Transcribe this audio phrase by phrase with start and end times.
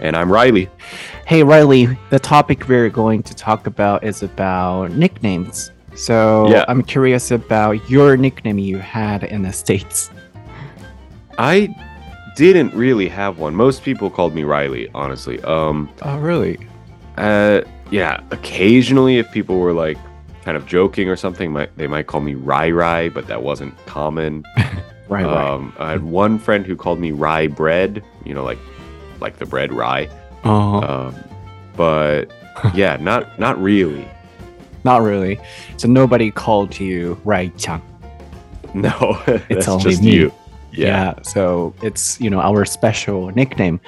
[0.00, 0.68] And I'm Reilly.
[1.26, 5.70] Hey Reilly, the topic we're going to talk about is about nicknames.
[5.94, 6.64] So yeah.
[6.66, 10.10] I'm curious about your nickname you had in the States.
[11.38, 11.72] I
[12.34, 13.54] didn't really have one.
[13.54, 15.40] Most people called me Reilly, honestly.
[15.42, 16.58] Um, oh, really?
[17.16, 17.60] Uh,
[17.92, 18.20] yeah.
[18.32, 19.98] Occasionally, if people were like
[20.44, 23.76] kind of joking or something, might, they might call me Rai Rai, but that wasn't
[23.86, 24.44] common.
[25.08, 25.24] Right.
[25.24, 28.58] Um, I had one friend who called me Rye Bread, you know, like
[29.20, 30.08] like the bread rye.
[30.44, 31.14] Oh, Um,
[31.76, 32.30] but
[32.74, 34.06] yeah, not not really.
[34.84, 35.38] not really.
[35.76, 37.82] So nobody called you Rai Chang.
[38.74, 39.18] No,
[39.48, 40.12] that's only just me.
[40.14, 40.32] you.
[40.72, 41.14] Yeah.
[41.22, 43.80] So it's, you know, our special nickname.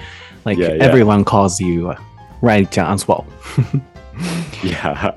[0.43, 0.83] Like Yeah, yeah.
[0.83, 1.93] everyone calls you
[2.41, 3.25] Rai Chang as well.
[4.63, 5.11] yeah.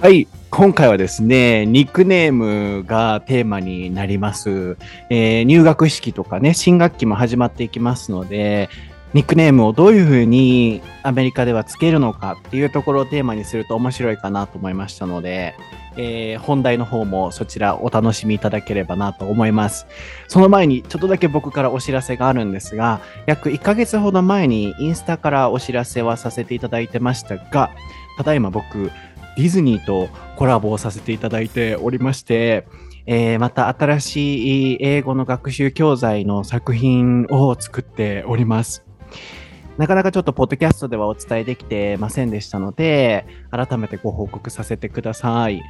[0.00, 4.76] はい、今回はですね、ニックネームがテーマになります。
[5.08, 8.68] えー入学式とかね、新学期も始まっていきますので、
[9.14, 15.54] ニックネームをどういうふうにアメリカではつけるのかっていうところをテーマにすると面白いかなと思いましたので、
[15.96, 19.86] えー本題の方もそちらお楽しみいただければなと思います。
[20.28, 27.70] その前にちょっとだけ僕からお知らせがあるんですが、約1ヶ月ほど前にインスタからお知らせはさせていただいてましたが、
[28.16, 28.90] ただいま僕、
[29.36, 32.66] ディズニーとコラボをさせていただいておりまして、
[33.06, 38.84] えーまた新しい英語の学習教材の作品を作っております。
[39.76, 45.62] なかなかちょっとポッドキャストではお伝えできてませんでしたので、改めてご報告させてください。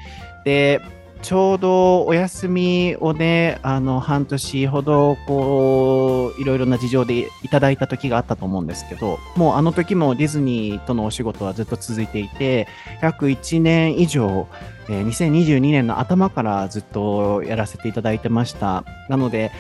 [0.45, 0.81] で、
[1.25, 12.69] ちょうどお休みをね、あの、半年ほど、こう、いろいろな事情でいただいた時があったと思うんですけど、もうあの時もディズニーとのお仕事はずっと続いていて、
[13.01, 14.47] 約1年以上、
[14.91, 18.85] えー2022年の頭からずっとやらせていただいてました。
[19.09, 19.51] なので、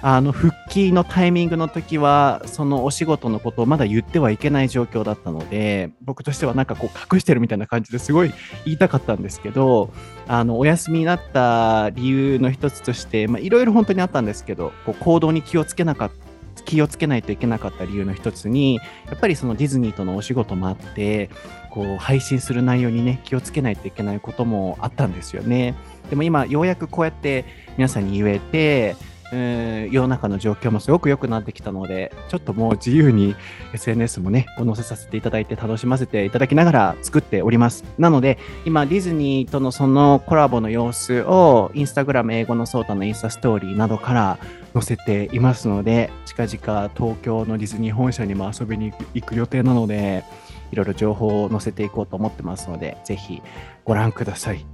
[0.00, 8.32] あの復帰のタイミングの時は、そのお仕事のことをまだ言ってはいけない状況だったので、僕としてはなんかこう隠してるみたいな感じですごい
[8.64, 9.90] 言いたかったんですけど、
[10.28, 16.28] あのお休みになった理由の一つとして、いろいろ本当にあったんですけど、こう行動に気をつけなかった。
[16.64, 18.82] 気をつけないといけなかった理由の一つに、や
[19.14, 21.30] っぱりそのディズニーとのお仕事もあって、
[21.70, 25.74] こう配信する内容にね、気をつけないといけないこともあったんですよね。
[26.10, 27.46] でも今、ようやくこうやって
[27.78, 28.96] 皆さんに言えて、
[29.32, 33.36] うん世の中の状況もすごく良くなってきたので、ちょっともう自由に
[33.74, 37.84] SNS もね、載せさせていただいて楽しませていただきながら作っております。
[37.98, 44.38] なので、今ディズニーとのそのコラボの様子をインスタグラム英語のソータのインスタストーリーなどから
[44.72, 50.24] 載せていますので、近々東京のディズニー本社にも遊びに行く予定なので、
[50.72, 53.42] いろいろ情報を載せていこうと思ってますので、ぜひ
[53.84, 54.64] ご覧ください。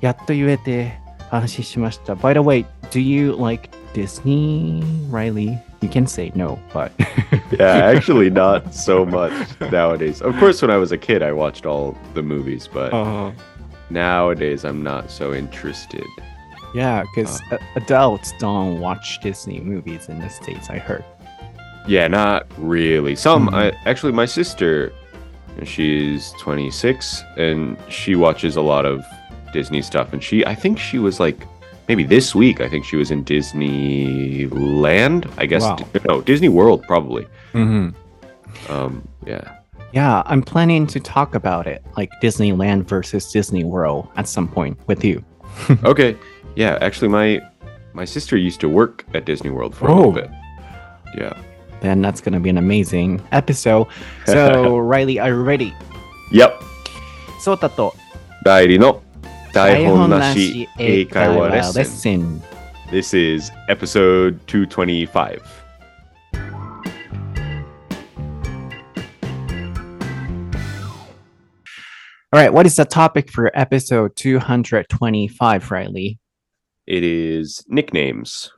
[0.00, 1.00] やっと言えて
[1.30, 2.14] 話しました。
[2.14, 5.58] By the way, do you like Disney, Reilly?
[5.80, 6.92] You can say no, but
[7.58, 9.32] yeah, actually not so much
[9.70, 10.22] nowadays.
[10.22, 13.32] Of course, when I was a kid, I watched all the movies, but uh,
[13.90, 16.06] nowadays I'm not so interested.
[16.74, 20.70] Yeah, because uh, adults don't watch Disney movies in the states.
[20.70, 21.04] I heard.
[21.86, 23.14] Yeah, not really.
[23.14, 23.54] Some mm.
[23.54, 24.92] I, actually, my sister,
[25.64, 29.04] she's 26, and she watches a lot of
[29.54, 31.46] Disney stuff, and she I think she was like
[31.88, 32.60] maybe this week.
[32.60, 34.52] I think she was in Disneyland.
[35.38, 35.78] I guess wow.
[36.06, 37.26] no Disney World probably.
[37.54, 37.90] Mm-hmm.
[38.70, 39.56] Um, yeah.
[39.92, 44.76] Yeah, I'm planning to talk about it, like Disneyland versus Disney World, at some point
[44.88, 45.24] with you.
[45.84, 46.16] okay.
[46.56, 47.40] Yeah, actually, my
[47.92, 49.94] my sister used to work at Disney World for oh.
[49.94, 50.20] a little oh.
[50.20, 50.30] bit.
[51.16, 51.32] Yeah.
[51.80, 53.86] Then that's gonna be an amazing episode.
[54.26, 55.72] So, Reilly, are you ready?
[56.32, 56.60] Yep.
[57.44, 57.94] ソータと
[58.42, 59.03] ライリーの
[59.54, 62.42] 台本なし英会話レッスン
[62.90, 65.40] This is episode 225
[72.32, 76.18] All right, what is the topic for episode 225, Reilly?
[76.88, 78.50] It is nicknames.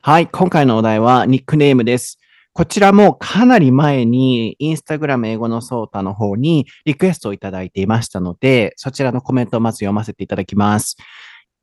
[0.00, 2.20] はい、今回のお題はニックネームです。
[2.56, 10.96] こちらもかなり前にインスタグラム英語のソータの方にリクエストをいただいていましたので、そちらのコメントをまず読ませていただきます。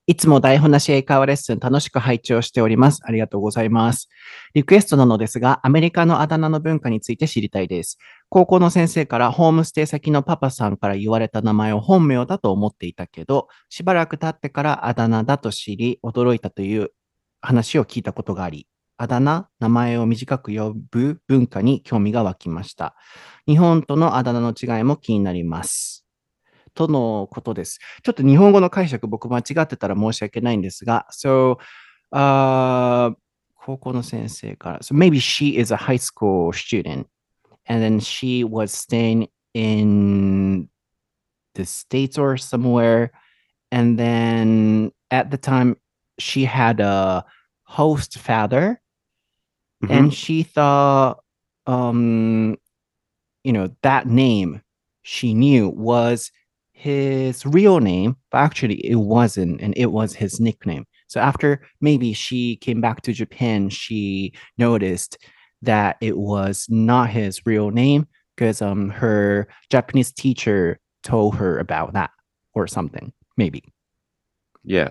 [0.06, 3.00] いつも台本なし英会話レッスン楽しく拝聴しております。
[3.06, 4.08] ありがとうございます。
[4.54, 7.98] リクエストなのですが、アメリカのあだ名の文化について知りたいです。
[8.30, 16.92] 高校の先生からホームステイ先のパパさんから言われた名前を本名だと思っていたけど、しばらく経ってからあだ名だと知り、驚いたという
[17.42, 18.68] 話を聞いたことがあり、
[19.04, 22.96] あだ名、名前を短く呼ぶ文化に興味が湧きました。
[23.46, 26.06] 日本とのあだ名の違いも気になります。
[26.74, 27.80] とのことです。
[28.02, 31.58] ちょっと日本語の解釈僕間違ってたら申し訳ないんですが、so,
[32.14, 33.14] uh,
[33.58, 34.80] 高校の先生から。
[34.80, 37.06] So maybe she is a high school student
[37.68, 40.70] and then she was staying in
[41.56, 43.12] the States or somewhere.
[43.70, 45.76] And then at the time,
[46.18, 47.26] she had a
[47.66, 48.83] host father
[49.84, 49.90] Mhm.
[49.92, 51.24] and she thought,
[51.68, 52.58] um,
[53.44, 54.62] you know, that name
[55.04, 56.32] she knew was
[56.74, 60.86] his real name, but actually it wasn't, and it was his nickname.
[61.08, 65.18] So after maybe she came back to Japan, she noticed
[65.62, 71.94] that it was not his real name because um her Japanese teacher told her about
[71.94, 72.12] that
[72.54, 73.64] or something, maybe.
[74.64, 74.90] yeah.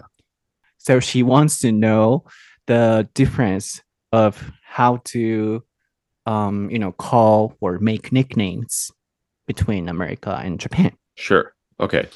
[0.78, 2.24] So she wants to know
[2.66, 5.62] the difference of how to,
[6.26, 8.90] um, you know, call or make nicknames
[9.46, 10.92] between America and Japan.
[11.16, 11.54] Sure.
[11.80, 12.08] Okay.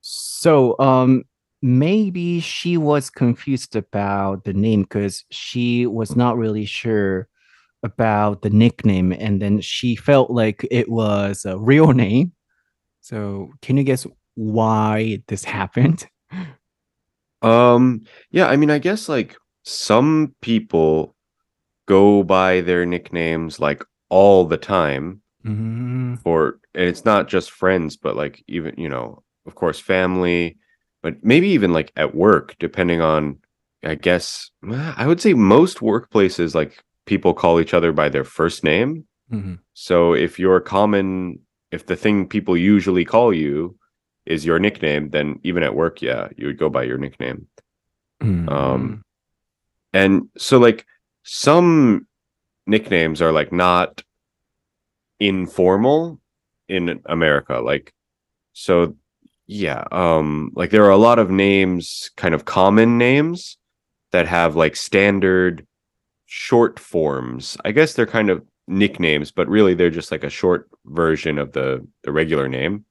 [0.00, 1.24] So, um,
[1.62, 7.28] maybe she was confused about the name because she was not really sure
[7.82, 12.32] about the nickname, and then she felt like it was a real name.
[13.00, 16.06] So, can you guess why this happened?
[17.42, 19.36] Um, yeah, I mean, I guess like
[19.66, 21.14] some people
[21.86, 27.96] go by their nicknames like all the time Mm, or and it's not just friends,
[27.96, 30.58] but like even, you know, of course, family,
[31.02, 33.38] but maybe even like at work, depending on
[33.84, 38.64] I guess I would say most workplaces like people call each other by their first
[38.64, 39.06] name.
[39.30, 41.40] mhm, So if your common
[41.70, 43.76] if the thing people usually call you
[44.26, 47.46] is your nickname, then even at work, yeah, you would go by your nickname.
[48.22, 49.02] mm, Um,
[49.96, 50.84] And so like
[51.22, 52.06] some
[52.66, 54.02] nicknames are like not
[55.18, 56.20] informal
[56.68, 57.60] in America.
[57.60, 57.94] Like
[58.52, 58.94] so
[59.46, 63.56] yeah, um like there are a lot of names, kind of common names
[64.12, 65.66] that have like standard
[66.26, 67.56] short forms.
[67.64, 71.52] I guess they're kind of nicknames, but really they're just like a short version of
[71.52, 72.84] the the regular name.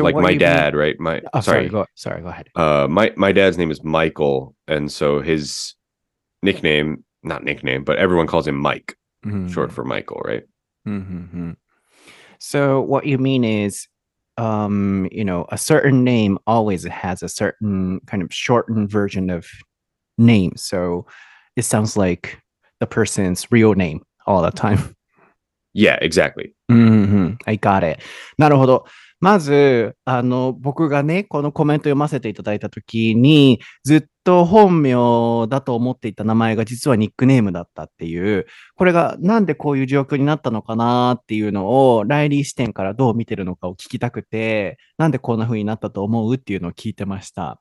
[0.00, 0.04] mhm.
[0.04, 0.96] like what my do you mean- dad, right?
[0.98, 1.68] My Oh, sorry.
[1.68, 1.68] sorry.
[1.68, 1.86] Go.
[1.94, 2.22] Sorry.
[2.22, 2.48] Go ahead.
[2.56, 5.74] uh my my dad's name is Michael and so his
[6.42, 8.96] nickname not nickname but everyone calls him Mike
[9.48, 10.42] short Mhm, for Michael right
[10.86, 11.56] mhm, mhm.
[12.38, 13.86] So what you mean is,
[14.36, 19.46] um, you know, a certain name always has a certain kind of shortened version of
[20.18, 20.52] name.
[20.56, 21.06] So
[21.54, 22.40] it sounds like
[22.80, 24.96] the person's real name all the time.
[25.74, 27.38] yeah exactly うんうんうん。
[27.46, 28.00] I got it.
[28.38, 28.84] なるほど。
[29.19, 47.59] まず、あの、僕がね、このコメント読ませていただいたときに、ずっと本名だと思っていた名前が実はニックネームだったっていう、これがなんでこういう状況になったのかなっていうのを、ライリー視点からどう見てるのかを聞きたくて、なんでこんな風になったと思うっていうのを聞いてました。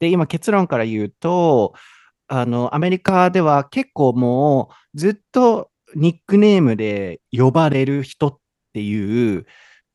[0.00, 1.72] で、今結論から言うと、
[2.28, 8.38] あの、アメリカでは結構もうずっとニックネームで呼ばれる人っ
[8.72, 9.46] ていう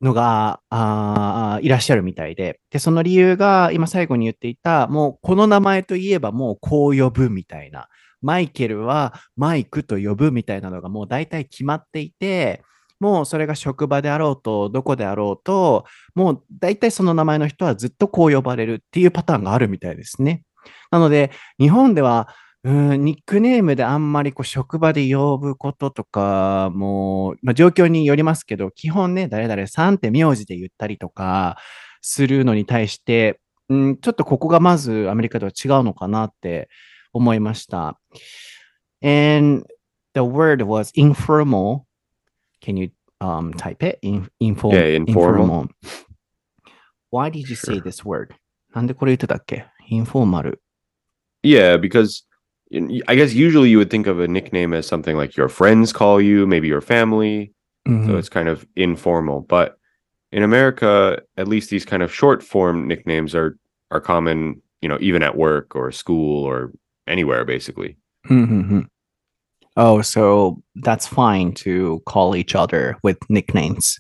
[0.06, 2.60] のが、あいらっしゃるみたいで。
[2.70, 7.90] で、その理由が今最後に言っていた、もうこの名前といえばもうこう呼ぶみたいな。
[8.22, 12.64] マイケルはマイクと呼ぶみたいなのがもう大体決まっていて、
[13.00, 15.86] もうそれが職場であろうと、どこであろうと、
[16.16, 20.44] もう大体その名前の人はずっとこう呼ばれるっていうパターンがあるみたいですね。
[20.92, 22.30] なので、日本では、
[22.66, 31.58] うん、ニックネームであんまりこう職場で呼ぶこととかも、まあ、状況によりますけど、基本ね、誰々さんって名字で言ったりとか
[32.02, 36.68] するのに対して、うん、ちょっとここがまずアメリカでは違うのかなって
[37.14, 38.00] 思いました。
[39.04, 39.64] And
[40.16, 41.84] the word was informal.
[42.64, 42.90] Can you
[43.22, 44.00] um, type it?
[44.02, 45.68] In, inform, Yeah, informal.
[47.12, 48.34] Why did you say this word?
[48.74, 50.58] なんでこれ言ってたっけ ?informal.
[51.44, 52.26] yeah because
[52.73, 56.21] I guess usually you would think of a nickname as something like your friends call
[56.21, 57.53] you maybe your family
[57.87, 59.77] うん so it's kind of informal but
[60.33, 63.59] in America at least these kind of short form nicknames are
[63.91, 66.73] are common you know even at work or school or
[67.09, 67.97] anywhere basically
[68.29, 68.81] Mm-hmm.
[69.77, 73.99] Oh, so that's fine to call each other with nicknames.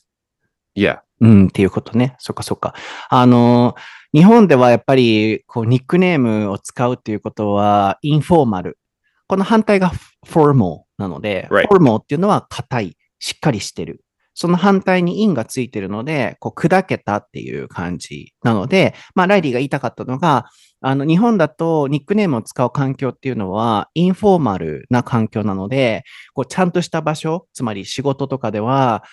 [0.76, 2.17] yeah うん、っていうことね。
[2.19, 2.75] そっかそっか。
[3.11, 3.75] あの、
[4.15, 8.79] 日本ではやっぱり、こう、ニックネームを使うっていうことは、インフォーマル。
[9.27, 14.05] この反対がフォーマルなので.フォーマルっていうのは硬い、しっかりしてる。
[14.34, 20.45] その反対にインがついてるので、こう、砕けたっていう感じなので、まあ、ライリーが言いたかったのが、
[20.79, 29.03] あの、日本だとニックネームを使う環境っていうのは、インフォーマルな環境なので、こう、ちゃんとした場所、つまり仕事とかでは、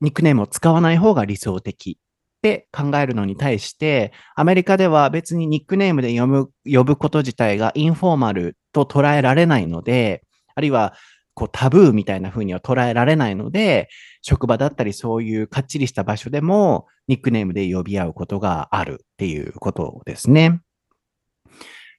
[0.00, 1.98] ニックネームを使わない方が理想的
[2.40, 10.94] って考えるのに対して、アメリカでは別にニックネームで呼ぶ呼ぶこと自体がインフォーマルと捉えられないので、あるいは
[11.34, 13.90] こうタブーみたいな風には捉えられないので、
[14.22, 20.60] 職場だったりそういうかっちりした場所でもニックネームで呼び合うことがあるっていうことですね。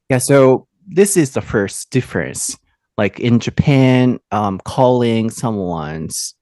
[0.09, 2.57] Yeah, so this is the first difference.
[2.97, 6.35] Like in Japan, um, calling someone's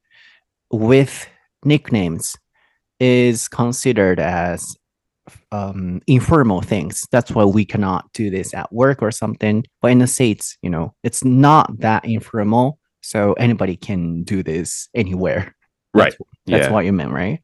[0.71, 1.27] with
[1.65, 2.35] nicknames
[2.99, 4.75] is considered as
[5.51, 7.05] um, informal things.
[7.11, 9.65] That's why we cannot do this at work or something.
[9.81, 12.79] But in the States, you know, it's not that informal.
[13.01, 15.55] So anybody can do this anywhere.
[15.91, 16.11] Right.
[16.11, 16.71] That's, that's yeah.
[16.71, 17.41] what you meant, right?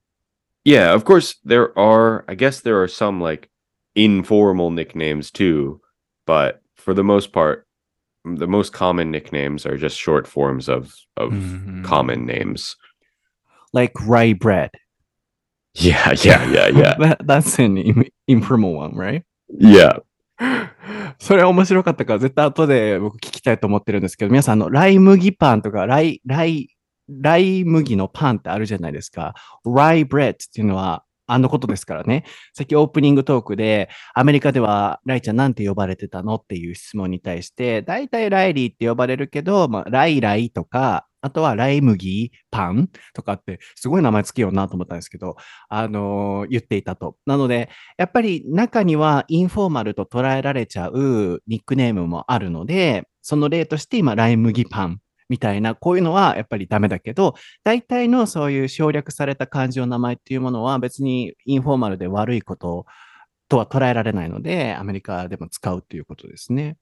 [0.65, 3.49] Yeah, of course there are I guess there are some like
[3.95, 5.81] informal nicknames too,
[6.27, 7.65] but for the most part
[8.23, 11.83] the most common nicknames are just short forms of of Mhm.
[11.83, 12.75] common names.
[13.73, 14.69] Like rye bread.
[15.75, 16.95] Yeah, yeah, yeah, yeah.
[16.99, 17.77] that, that's an
[18.27, 19.23] informal one, right?
[19.59, 19.99] yeah.
[21.17, 26.69] それ面白かったから、絶対後で僕聞きたいと思ってるんですけど、皆さん、あの、ライ麦パンとか、ライ、ライ、
[27.09, 29.33] ライ麦のパンってあるじゃないですか。
[29.65, 32.23] ライブレッドっていうのは、あのことですからね。
[32.53, 45.37] さっきオープニングトークで、アメリカでは、ライちゃんなんて呼ばれてたのっていう質問に対して、大体ライリーって呼ばれるけど、まあ、ライライとか、あとはライ麦パンとかって、すごい名前つけようなと思ったんですけど、
[45.69, 47.17] あのー言っていたと。
[47.25, 62.85] なので、やっぱり中にはインフォーマルと捉えられちゃうニックネームもあるので、その例として今、ライ麦パンみたいな、こういうのはやっぱりダメだけど、大体のそういう省略された漢字の名前っていうものは別にインフォーマルで悪いこと
[63.49, 66.77] とは捉えられないので、アメリカでも使うっていうことですね。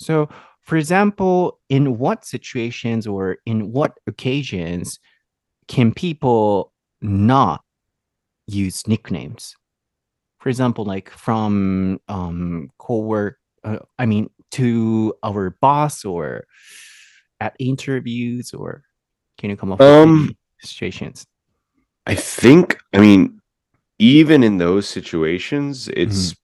[0.00, 0.28] So,
[0.68, 4.98] for example, in what situations or in what occasions
[5.66, 7.62] can people not
[8.46, 9.56] use nicknames?
[10.40, 16.44] For example, like from um, co-work, uh, I mean, to our boss or
[17.40, 18.82] at interviews, or
[19.38, 21.26] can you come up with Um, any situations?
[22.06, 23.40] I think I mean
[23.98, 26.34] even in those situations it's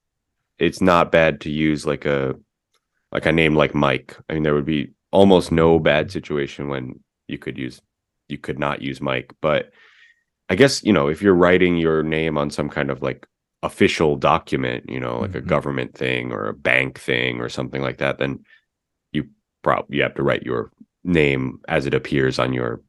[0.58, 2.36] it's not bad to use like a
[3.14, 4.16] like a name like Mike.
[4.28, 7.80] I mean there would be almost no bad situation when you could use
[8.28, 9.71] you could not use Mike, but
[10.49, 13.26] I guess, you know, if you're writing your name on some kind of like
[13.62, 15.47] official document, you know, like a Mhm.
[15.47, 18.44] government thing or a bank thing or something like that, then
[19.12, 19.28] you
[19.62, 20.71] probably you have to write your
[21.04, 22.80] name as it appears on your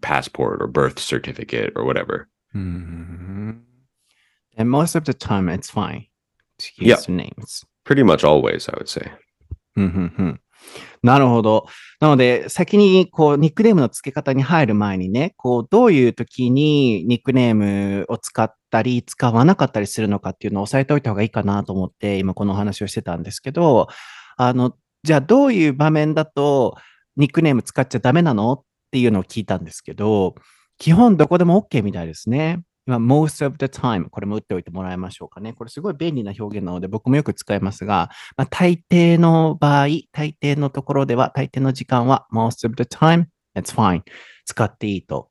[0.00, 2.28] passport or birth certificate or whatever.
[2.54, 3.62] Mhm.
[4.56, 6.06] And most of the time, it's fine
[6.58, 6.96] to Yeah.
[6.96, 7.64] use names.
[7.84, 9.10] Pretty much always, I would say.
[9.76, 10.40] うんうんうん
[11.02, 11.66] なるほど。
[11.98, 23.88] なので、先に、こう、ニックネームの付け方に入る前にね、こう、どういう時にニックネームを使ったり、使わなかったりするのかっていうのを押さえておいた方がいいかなと思って、今このお話をしてたんですけど、
[24.36, 26.76] あの、じゃあどういう場面だと
[27.16, 28.52] ニックネーム使っちゃダメなの？
[28.52, 28.62] っ
[28.92, 30.36] ていうのを聞いたんですけど、
[30.78, 32.62] 基本どこでも OK みたいですね。
[32.86, 35.52] 今、most of the time、これも打っておいてもらいましょうかね。
[35.52, 44.02] これすごい便利な表現なので僕もよく使いますが、まあ、大抵の場合、大抵のところでは、大抵の時間は most of the time, it's fine.
[44.44, 45.30] 使っていいと。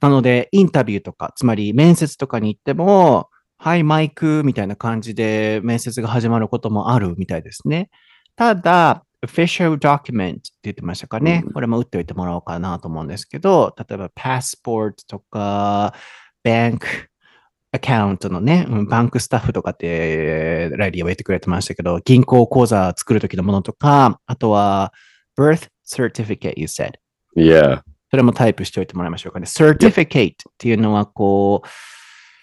[0.00, 7.90] なので、インタビューとか、つまり面接とかに行っても、はい、マイクみたいな感じで面接が始まることもあるみたいですね。
[8.36, 11.42] ただ、official document って言ってましたかね。
[11.44, 15.94] うんこれも打っておいてもらおうかなと思うんですけど、例えば passport とか、
[16.48, 16.80] bank
[17.70, 24.94] アカウントのね、うんバンクスタッフとかって、ライリーは言ってくれてましたけど、銀行口座作るときのものとか、あとは、
[25.38, 26.92] birth certificate, you said.
[27.36, 27.82] Yeah.
[28.10, 29.44] それもタイプしておいてもらいましょうかね。
[29.44, 31.68] certificate っていうのは、こう、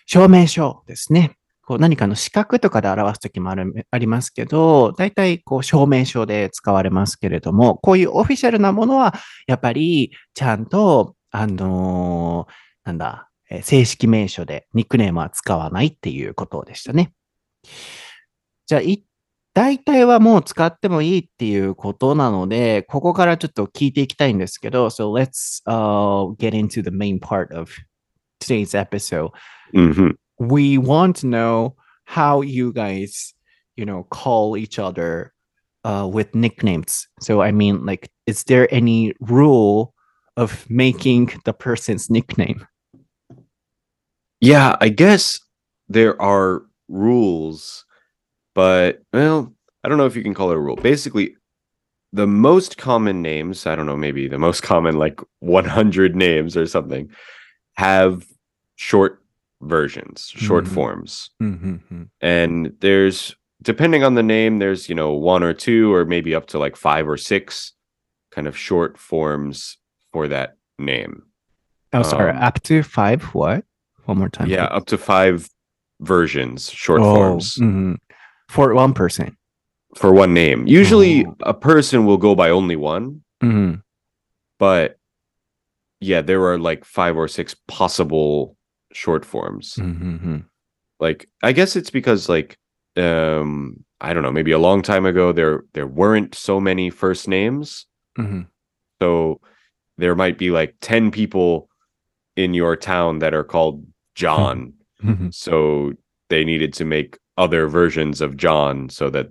[0.05, 1.35] 証明書ですね。
[1.63, 9.15] こう何かの資格とかで表すときもあるありますけど、大体こう証明書で使われますけれども、こういうオフィシャルなものは、
[9.47, 12.53] やっぱりちゃんと、あのー
[12.85, 17.13] なんだ、えー正式名称でニックネームは使わないっていうことでしたね。
[18.65, 19.03] じゃあ、い
[19.53, 27.71] 大体はもう使ってもいいっていうことなので、ここからちょっと聞いていきたいんですけど、so let's、uh, get into the main part of
[28.41, 29.31] today's episode.
[29.73, 33.33] hmm We want to know how you guys,
[33.77, 35.31] you know, call each other
[35.85, 37.07] uh, with nicknames.
[37.21, 39.93] So, I mean, like, is there any rule
[40.35, 42.67] of making the person's nickname?
[44.41, 45.39] Yeah, I guess
[45.87, 47.85] there are rules,
[48.53, 50.75] but well, I don't know if you can call it a rule.
[50.75, 51.35] Basically,
[52.13, 56.65] the most common names, I don't know, maybe the most common like 100 names or
[56.65, 57.09] something,
[57.73, 58.25] have
[58.75, 59.21] short
[59.61, 60.73] versions, short mm-hmm.
[60.73, 61.29] forms.
[61.41, 62.03] Mm-hmm.
[62.21, 66.47] And there's, depending on the name, there's, you know, one or two, or maybe up
[66.47, 67.73] to like five or six
[68.31, 69.77] kind of short forms
[70.13, 71.23] for that name.
[71.93, 73.65] Oh, sorry, um, up to five what?
[74.05, 74.47] One more time.
[74.47, 74.77] Yeah, please.
[74.77, 75.49] up to five
[75.99, 77.93] versions, short oh, forms mm-hmm.
[78.49, 79.37] for one person.
[79.95, 80.67] For one name.
[80.67, 81.35] Usually oh.
[81.41, 83.23] a person will go by only one.
[83.41, 83.75] Mm-hmm.
[84.59, 84.97] But
[85.99, 88.57] yeah, there are like five or six possible
[88.93, 89.75] short forms.
[89.75, 90.39] Mm-hmm.
[90.99, 92.57] Like I guess it's because like
[92.97, 97.27] um I don't know, maybe a long time ago there there weren't so many first
[97.27, 97.85] names.
[98.17, 98.41] Mm-hmm.
[99.01, 99.41] So
[99.97, 101.69] there might be like 10 people
[102.35, 103.85] in your town that are called
[104.15, 104.73] John.
[105.03, 105.29] Mm-hmm.
[105.31, 105.93] So
[106.29, 109.29] they needed to make other versions of John so that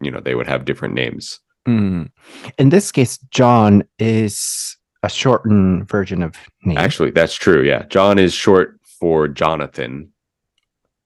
[0.00, 1.40] you know they would have different names.
[1.66, 2.10] Mm.
[2.58, 6.78] In this case, John is a shortened version of name.
[6.78, 7.62] Actually, that's true.
[7.62, 10.12] Yeah, John is short for Jonathan.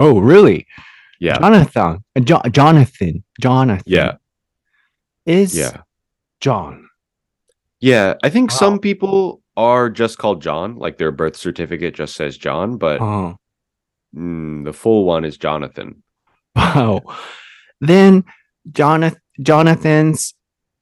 [0.00, 0.66] Oh, really?
[1.20, 2.04] Yeah, Jonathan.
[2.22, 3.24] Jo- Jonathan.
[3.40, 3.84] Jonathan.
[3.86, 4.16] Yeah,
[5.26, 5.82] is yeah.
[6.40, 6.88] John.
[7.80, 8.56] Yeah, I think wow.
[8.56, 13.37] some people are just called John, like their birth certificate just says John, but Oh,
[14.15, 16.03] mm, the full one is Jonathan.
[16.55, 17.01] wow.
[17.81, 18.23] Then
[18.71, 20.33] Jonathan, Jonathan's,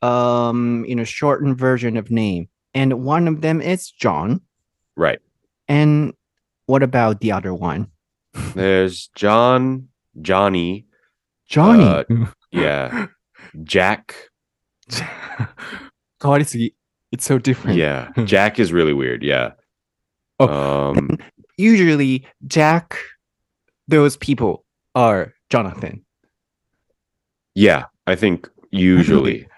[0.02, 4.42] um, you know, shortened version of name, and one of them is John.
[4.96, 5.20] Right.
[5.68, 6.14] And
[6.66, 7.88] what about the other one?
[8.56, 9.90] There's John,
[10.22, 10.86] Johnny,
[11.48, 11.84] Johnny.
[11.84, 12.04] Uh,
[12.52, 13.08] yeah,
[13.64, 14.30] Jack.
[16.20, 16.74] 変わりすぎ。
[17.13, 17.77] It's so different.
[17.77, 18.11] Yeah.
[18.25, 19.23] Jack is really weird.
[19.23, 19.53] Yeah.
[20.41, 21.19] Oh, Um,
[21.59, 22.97] Usually, Jack,
[23.87, 24.65] those people
[24.95, 26.05] are Jonathan.
[27.55, 29.47] yeah, I think usually.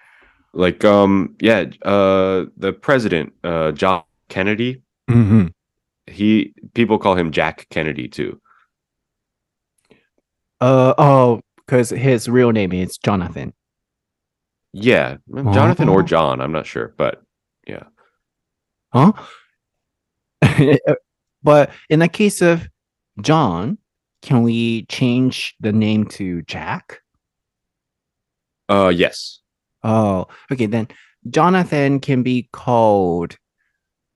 [0.57, 5.49] Like um yeah, uh the president, uh John Kennedy, Mm-hmm.
[6.07, 8.41] he people call him Jack Kennedy too.
[10.61, 13.53] Uh, oh, because his real name is Jonathan.
[14.73, 16.03] Yeah, Jonathan or Oh.
[16.05, 17.24] John, I'm not sure, but
[18.93, 19.13] Huh?
[21.43, 22.69] but in the case of
[23.21, 23.79] John,
[24.23, 27.01] can we change the name to Jack?
[28.69, 29.41] uh yes.
[29.83, 30.67] Oh, okay.
[30.67, 30.89] Then
[31.29, 33.37] Jonathan can be called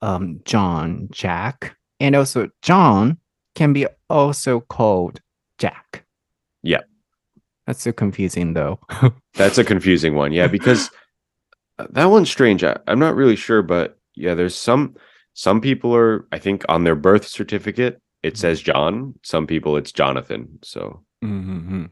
[0.01, 3.17] um, John Jack, and also John
[3.55, 5.21] can be also called
[5.57, 6.05] Jack.
[6.63, 6.81] Yeah.
[7.67, 8.79] That's so confusing, though.
[9.35, 10.33] That's a confusing one.
[10.33, 10.89] Yeah, because
[11.91, 12.63] that one's strange.
[12.63, 14.95] I, I'm not really sure, but yeah, there's some
[15.33, 19.15] some people are I think on their birth certificate it says John.
[19.23, 20.59] Some people it's Jonathan.
[20.63, 21.89] So Mhm.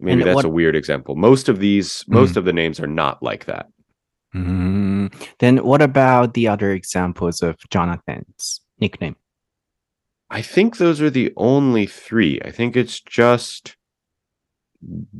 [0.00, 1.14] maybe And that's what- a weird example.
[1.16, 3.66] Most of these, most of the names are not like that.
[4.34, 5.12] Mhm.
[5.38, 9.16] Then what about the other examples of Jonathan's nickname?
[10.30, 12.38] I think those are the only three.
[12.44, 13.76] I think it's just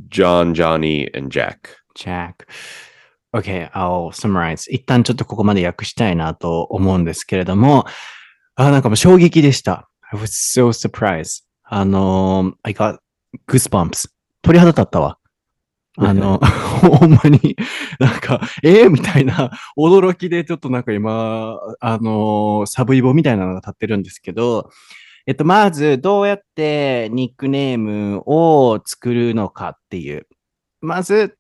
[0.09, 1.75] John, Johnny, and Jack.
[1.95, 2.47] Jack.
[3.35, 4.71] Okay, I'll summarize.
[4.71, 7.85] 一旦ちょっとここまで訳したいなと思うんですけれども、
[8.55, 9.88] あなんかもう衝撃でした。
[10.11, 11.45] I was so surprised.
[11.64, 12.99] あの、I got
[13.47, 14.09] goosebumps.
[14.41, 15.19] 鳥肌立ったわ。
[15.99, 16.38] あの、
[16.99, 17.57] ほんまに、
[17.99, 24.71] なんか、えー、みたいな驚きでちょっとなんか今、あの、サブイボみたいなのが立ってるんですけど、
[25.27, 30.27] えっと、まず、どうやってニックネームを作るのかっていう。
[30.81, 31.38] まず、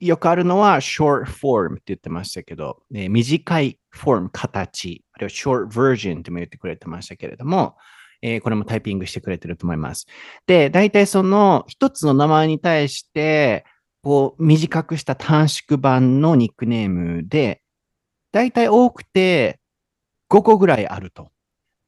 [0.00, 7.76] よくあるのは short form って言ってましたけど、えー短いフォーム、形、あるいは short version っても言ってくれてましたけれども、
[8.22, 10.06] えーこれもタイピングしてくれてると思います。
[10.46, 13.64] で、大体その一つの名前に対して、
[14.02, 17.62] こう短くした短縮版のニックネームで、
[18.32, 19.60] 大体多くて
[20.30, 21.30] 5個ぐらいあると。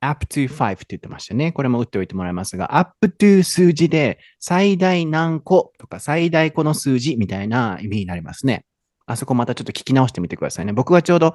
[0.03, 1.53] Up to 5って言ってましたね。
[1.53, 8.65] これも打っておいてもらいますが、up to 数字で最大何個とか最大この数字みたいな意味になりますね。
[9.07, 10.73] あそこまたちょっと聞き直してみてくださいね。
[10.73, 11.33] 僕がちょうど、ん？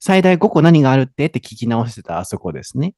[0.00, 2.94] 最大5個何があるってって聞き直してたあそこですね。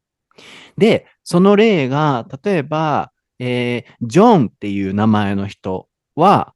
[0.76, 6.54] で、その例が、例えば、えージョンっていう名前の人は、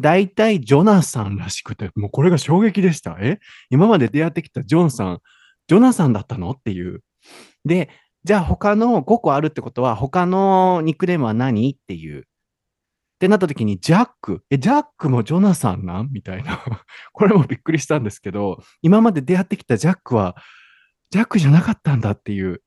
[0.00, 3.16] 大体ジョナサンらしくて、もうこれが衝撃でした。
[3.20, 3.38] え？
[3.70, 5.20] 今まで出会ってきたジョンさん、
[5.66, 6.50] ジョナサンだったの？
[6.52, 7.02] っていう。
[7.64, 7.88] で、
[8.24, 11.70] じゃあ他の5個あるってことは、他のニックネームは何？
[11.70, 12.20] っていう。
[12.20, 12.24] っ
[13.18, 14.44] てなった時に、ジャック。
[14.50, 16.10] え、ジャックもジョナサンなん？
[16.12, 16.62] みたいな。
[17.12, 20.36] これもびっくりしたんですけど、今まで出会ってきたジャックは、
[21.10, 22.62] ジャックじゃなかったんだっていう。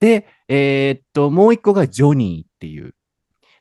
[0.00, 2.94] で、えーっと、もう一個がジョニーっていう。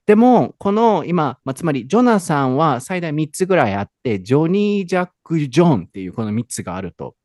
[0.06, 7.16] でも、この今、まあ、つまり、ジョナサンは最大3つぐらいあって、ジョニー・ジャック・ジョンっていうこの3つがあると。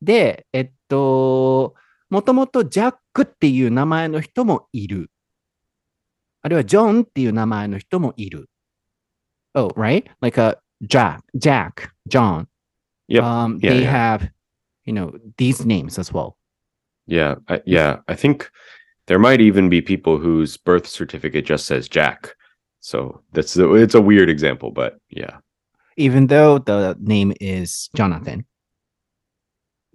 [0.00, 1.74] で、えっと、
[2.09, 5.11] もともとジャックっていう名前の人もいる。
[6.41, 8.49] あるいはジョンっていう名前の人もいる。
[9.53, 10.05] Oh, right?
[10.21, 12.47] Like a Jack, Jack, John.
[13.07, 13.23] Yep.
[13.23, 13.91] Um, Yeah, they yeah.
[13.91, 14.29] have,
[14.85, 16.37] you know, these names as well.
[17.07, 17.97] Yeah, I, yeah.
[18.07, 18.49] I think
[19.07, 22.35] there might even be people whose birth certificate just says Jack.
[22.79, 25.39] So that's it's a weird example, but yeah,
[25.97, 28.45] Even though the name is Jonathan.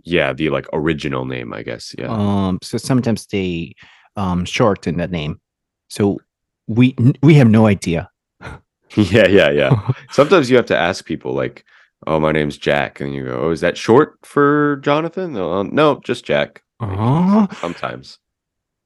[0.08, 0.32] yeah.
[0.32, 1.94] The like original name, I guess.
[1.98, 3.74] Yeah, Um, so sometimes they
[4.16, 5.40] um shorten the name.
[5.88, 6.18] So
[6.66, 8.10] we we have no idea.
[8.96, 9.92] yeah, yeah, yeah.
[10.10, 11.64] Sometimes you have to ask people like,
[12.06, 16.00] "Oh, my name's Jack," and you go, "Oh, is that short for Jonathan?" No, no,
[16.04, 16.62] just Jack.
[16.80, 18.18] Oh, Sometimes.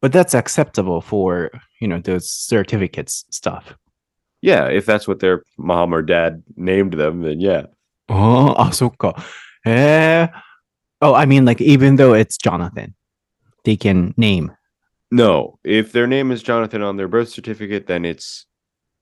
[0.00, 3.74] but that's acceptable for you know those certificates stuff.
[4.40, 7.66] Yeah, if that's what their mom or dad named them, then yeah.
[8.08, 9.14] あ あ、あ、そっか。
[9.66, 10.32] へえ。
[11.02, 12.94] Oh, I mean, like, even though it's Jonathan,
[13.64, 14.52] they can name.
[15.10, 18.46] No, if their name is Jonathan on their birth certificate, then it's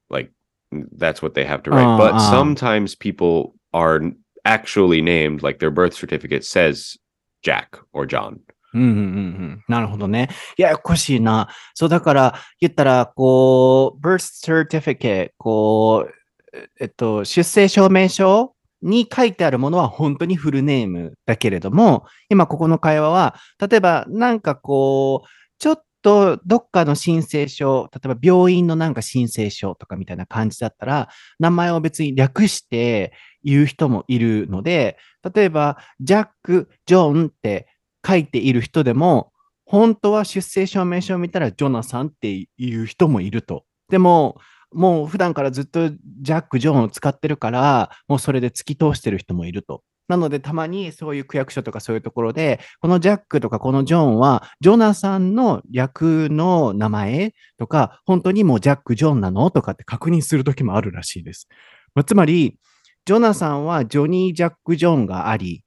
[0.09, 0.31] like
[0.71, 1.95] that's what they have to write.
[1.95, 2.31] Uh, but uh.
[2.31, 6.97] sometimes people are n- actually named, like their birth certificate says
[7.43, 8.41] Jack or John.
[8.75, 9.65] うんうんうんうん。
[9.69, 10.29] なるほどね。
[10.59, 11.49] ややこしいな。
[11.75, 25.28] そう、だから、言ったら、こう、birth certificate、こう、えっと、出生証明書 に書いてあるものは本当にフルネームだけれども、今ここの会話は、例えばなんかこう、
[25.60, 33.14] ちょっとどっかの申請書、例えば病院のなんか申請書とかみたいな感じだったら、名前を別に略して
[33.44, 34.98] 言う人もいるので、
[35.34, 37.68] 例えば、ジャック、ジョンって
[38.06, 39.32] 書いている人でも、
[39.66, 43.64] 本当は出生証明書を見たらジョナサンっていう人もいると。
[43.90, 44.38] でも、
[44.74, 45.90] もう普段からずっと
[46.22, 49.84] ジャック・ジョーンを使ってるから、もうそれで突き通してる人もいると。
[50.08, 61.48] なので、たまにそういう区役所とかそういうところで、このジャックとかこのジョンは、ジョナサンの略の名前とか、本当にもうジャック・ジョンなのとかって確認するときもあるらしいです。
[61.96, 62.58] まあつまり、
[63.06, 65.64] ジョナサンはジョニー・ジャック・ジョンがあり、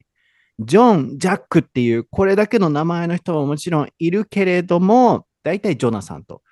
[0.60, 6.42] ジョン、ジャックっていう、これだけの名前の人ももちろんいるけれども、大体ジョナサンと。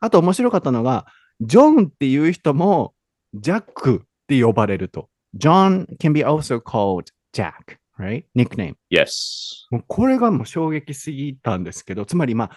[0.00, 1.06] あと面白かったのが、
[1.42, 2.94] ジョンっていう人も、
[3.34, 5.08] ジャックって呼ばれると。
[5.36, 8.24] John can be also called Jack, right?
[8.36, 8.74] Nickname.
[8.90, 9.66] Yes.
[9.70, 12.50] もうこれがもう衝撃すぎたんですけど、つまりまあ、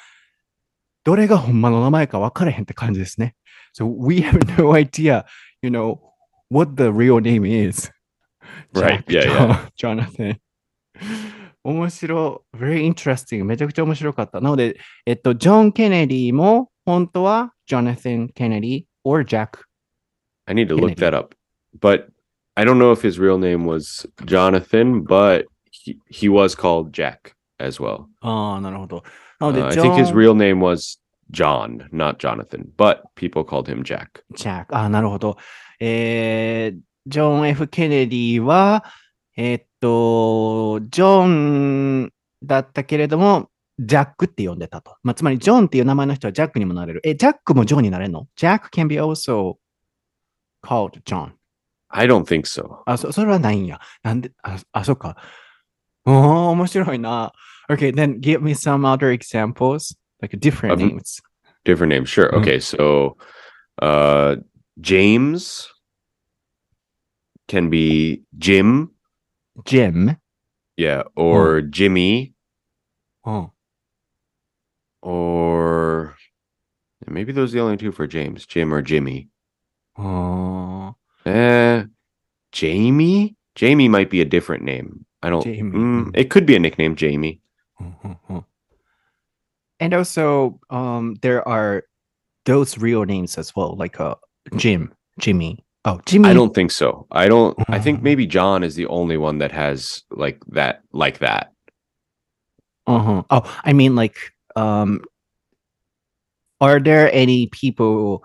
[1.04, 3.36] どれがほんまの名前か分からへんって感じですね。
[3.78, 5.26] So we have no idea,
[5.62, 6.00] you know,
[6.50, 7.92] what the real name is.
[8.74, 10.38] Right, Jack, yeah, John- Jonathan.
[11.64, 12.58] 面白い。
[12.58, 13.44] very interesting.
[13.46, 14.40] めちゃくちゃ面白かった。
[14.42, 19.59] なので、えっと、ジョン・ケネディも本当は Jonathan Kennedy or Jack.
[20.47, 21.01] I need to look Kennedy.
[21.01, 21.35] that up.
[21.79, 22.09] But
[22.57, 27.35] I don't know if his real name was Jonathan, but he, he was called Jack
[27.59, 28.07] as well.
[28.23, 29.03] ああ、なるほど。
[29.39, 30.99] なので、 Uh, I ジョン think his real name was
[31.31, 34.23] John, not Jonathan, but people called him Jack.
[34.35, 34.77] ジャック。
[34.77, 35.37] あ、なるほど。
[35.79, 38.85] えー、ジョン・ F ・ケネディは、
[39.37, 41.27] えーっと、ジョ
[42.07, 44.97] ンだったけれども、 ジャックって呼んでたと。
[45.03, 47.01] まあ、つまり、ジョンっていう名前の人はジャックにもなれる。
[47.05, 49.55] え、ジャックもジョンになれるのジャック can be also
[50.63, 51.33] called John.
[51.89, 52.83] I don't think so.
[52.87, 53.81] あ、そ、それはないんや。
[54.03, 55.17] なんで、あ、あ、そっか。
[56.05, 56.15] おー、
[56.51, 57.33] 面白いな。
[57.71, 61.21] Okay, then give me some other examples, like different Of- names.
[61.65, 62.31] Different name, sure.
[62.33, 62.41] Mhm.
[62.43, 63.17] Okay, so
[63.83, 64.37] uh
[64.81, 65.69] James
[67.49, 68.91] can be Jim,
[69.65, 70.17] Jim.
[70.77, 72.33] yeah, or Jimmy,
[73.25, 73.51] うん。
[75.06, 76.16] or
[77.08, 79.30] maybe those are the only two for James, Jim or Jimmy.
[79.98, 81.84] Oh, Uh,
[82.52, 83.36] Jamie?
[83.54, 85.06] Jamie might be a different name.
[85.22, 85.46] I don't.
[85.46, 87.40] Mm, it could be a nickname, Jamie.
[89.82, 91.84] And also, um, there are
[92.46, 94.16] those real names as well, like uh,
[94.56, 95.66] Jim, Jimmy.
[95.84, 96.30] Oh, Jimmy.
[96.30, 97.06] I don't think so.
[97.12, 97.58] I don't.
[97.68, 101.52] I think maybe John is the only one that has like that, like that.
[102.88, 103.24] Uh-huh.
[103.30, 104.16] Oh, I mean, like,
[104.56, 105.02] um,
[106.62, 108.24] are there any people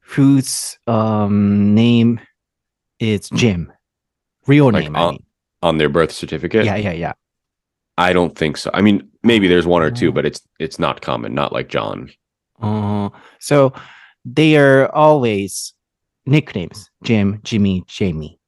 [0.00, 2.20] whose um name
[3.00, 3.72] is Jim?
[4.46, 5.24] Real Like, name, uh, I mean.
[5.62, 6.64] on their birth certificate.
[6.66, 7.12] Yeah, yeah, yeah.
[7.96, 8.70] I don't think so.
[8.74, 11.34] I mean, maybe there's one or two, but it's it's not common.
[11.34, 12.10] Not like John.
[12.60, 13.08] Uh,
[13.38, 13.72] so
[14.24, 15.72] they are always
[16.26, 16.90] nicknames.
[17.04, 18.38] Jim, Jimmy, Jamie.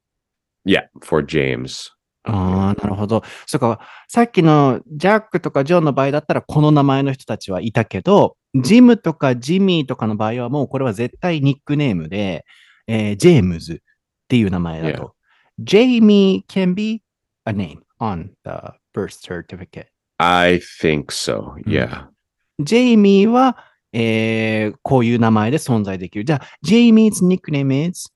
[0.65, 1.89] Yeah, for James.
[2.27, 3.23] ああ、なるほど。
[3.45, 12.45] そうか、さっきのジャックとかジョンの場合だったらこの名前の人たちはいたけど、ジムとかジミーとかの場合はもうこれは絶対ニックネームで、
[12.87, 13.77] えージェームズっ
[14.27, 15.13] ていう名前だと。
[15.59, 17.01] ジェイミー can be
[17.45, 19.87] a name on the birth certificate.
[20.17, 21.53] I think so.
[21.65, 22.07] Yeah.
[22.59, 23.57] ジェイミーは、
[23.93, 26.25] えー、こういう名前で存在できる。
[26.25, 28.11] じゃあ、ジェイミー 's nickname is?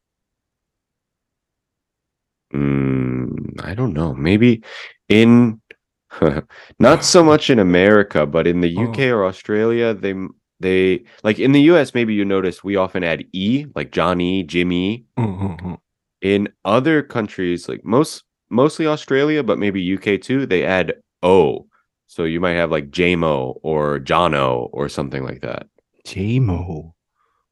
[2.54, 4.14] Mm, I don't know.
[4.14, 4.64] Maybe
[5.10, 5.62] in
[6.80, 10.14] not so much in America, but in the UK or Australia, they
[10.60, 11.94] they like in the US.
[11.94, 15.06] Maybe you notice we often add e, like Johnny, Jimmy.
[16.22, 21.68] In other countries, like most mostly Australia, but maybe UK too, they add o.
[22.08, 25.68] So you might have like JMO or Jono or something like that.
[26.06, 26.94] JMO.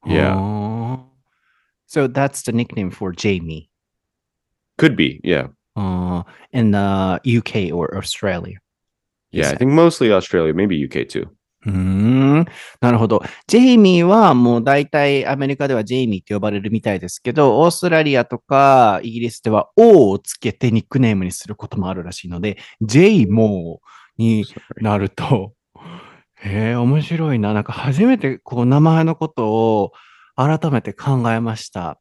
[0.05, 0.35] Yeah.
[0.35, 1.05] Oh.
[1.87, 3.68] So that's the nickname for Jamie
[4.79, 5.47] Could be, yeah.
[5.75, 8.57] uh, in the UK or Australia.
[9.31, 11.27] Yeah, I think mostly Australia, maybe UK too.
[11.65, 12.45] うーん。
[12.79, 13.21] なるほど。
[13.47, 24.45] ジェイミーはもう大体アメリカではジェイミーって呼ばれるみたいですけど、オーストラリアとかイギリスでは O をつけてニックネームにすることもあるらしいので、ジェイモーに.
[24.77, 25.53] なると、
[26.41, 27.53] へえ、面白いな。
[27.53, 29.91] なんか初めてこう名前のことを
[30.35, 31.99] 改めて考えました。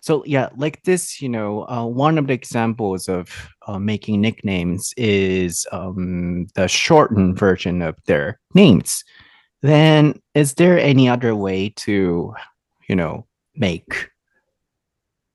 [0.00, 4.92] So yeah, like this, you know, uh, one of the examples of uh, making nicknames
[4.96, 9.04] is um, the shortened version of their names.
[9.62, 12.34] Then, is there any other way to,
[12.88, 14.10] you know, make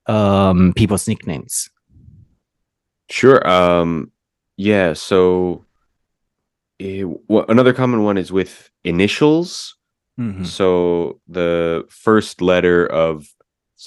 [0.06, 1.70] um, people's nicknames?
[3.10, 3.46] Sure.
[3.48, 4.12] Um,
[4.56, 4.92] yeah.
[4.92, 5.64] So,
[6.80, 9.76] eh, wha- another common one is with initials.
[10.18, 10.46] Mhm.
[10.46, 13.28] So the first letter of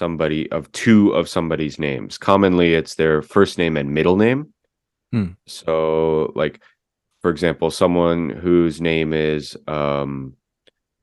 [0.01, 2.17] somebody of two of somebody's names.
[2.17, 4.53] Commonly, it's their first name and middle name.
[5.11, 5.31] Hmm.
[5.45, 6.61] So, like,
[7.21, 10.35] for example, someone whose name is um,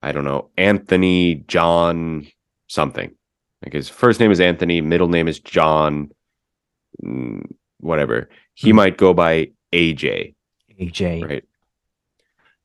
[0.02, 2.26] I don't know, Anthony John
[2.66, 3.14] something.
[3.62, 6.10] Like his first name is Anthony, middle name is John,
[7.04, 7.42] mm,
[7.80, 8.28] whatever.
[8.54, 8.76] He Hmm.
[8.76, 10.34] might go by AJ,
[10.80, 11.22] AJ.
[11.24, 11.44] right?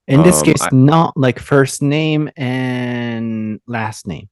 [0.07, 4.29] In this Um, case, I- not like first name and last name.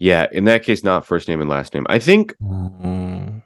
[0.00, 1.86] Yeah, in that case, not first name and last name.
[1.88, 3.42] I think Mm.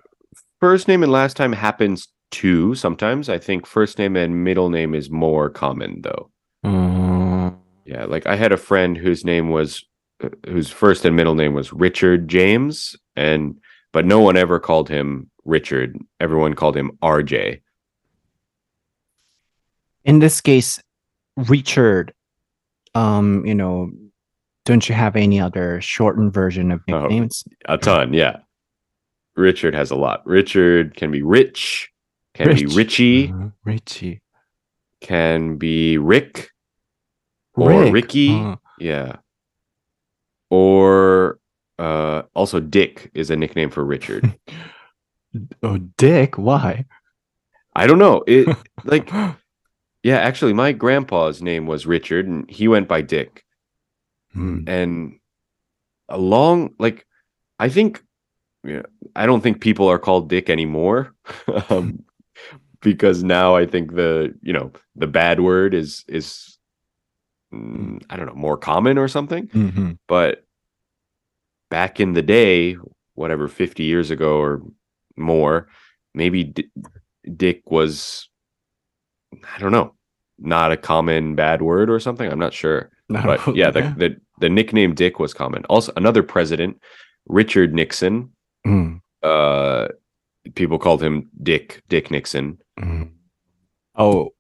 [0.61, 3.29] first name and last time happens too sometimes.
[3.29, 6.31] I think first name and middle name is more common though.
[6.65, 7.57] Mm.
[7.85, 9.85] Yeah, like I had a friend whose name was
[10.23, 13.57] uh, whose first and middle name was Richard James and
[13.93, 15.99] but no one ever called him Richard.
[16.21, 17.61] Everyone called him RJ.
[20.05, 20.81] In this case,
[21.37, 22.13] Richard,
[22.95, 23.91] um, you know,
[24.65, 27.03] don't you have any other shortened version of Oh.
[27.03, 27.45] nicknames?
[27.67, 28.39] A ton, yeah.
[29.37, 30.25] Richard has a lot.
[30.27, 31.91] Richard can be Rich,
[32.35, 32.75] can be Rich.
[32.77, 34.23] Richie, Uh, Richie.
[35.01, 36.51] can be Rick,
[37.55, 37.93] or Rick.
[37.93, 38.35] Ricky.
[38.35, 39.17] Uh, Yeah.
[40.51, 41.39] Or
[41.79, 44.39] uh also Dick is a nickname for Richard.
[45.63, 46.39] oh, Dick.
[46.39, 46.85] Why?
[47.75, 48.23] I don't know.
[48.27, 48.47] It
[48.85, 49.11] like
[50.03, 53.45] yeah, actually my grandpa's name was Richard and he went by Dick
[54.35, 54.69] mm.
[54.69, 55.19] and
[56.09, 57.07] along like
[57.59, 58.03] i think
[59.17, 61.15] i don't think people are called dick anymore
[61.71, 62.03] um,
[62.81, 66.59] because now i think the you know the bad word is is
[67.53, 69.93] mm, i don't know more common or something mm-hmm.
[70.07, 70.45] but
[71.71, 72.77] back in the day
[73.15, 74.63] whatever 50 years ago or
[75.17, 75.69] more
[76.15, 76.71] maybe D-
[77.37, 78.29] dick was
[79.55, 79.95] i don't know
[80.39, 83.71] not a common bad word or something i'm not sure but yeah, yeah.
[83.71, 86.77] The, the, the nickname dick was common also another president
[87.29, 88.29] richard nixon
[88.65, 89.01] うん。
[89.23, 89.89] uh
[90.55, 93.11] people called him dick dick nixon Mm.
[93.97, 94.31] Oh,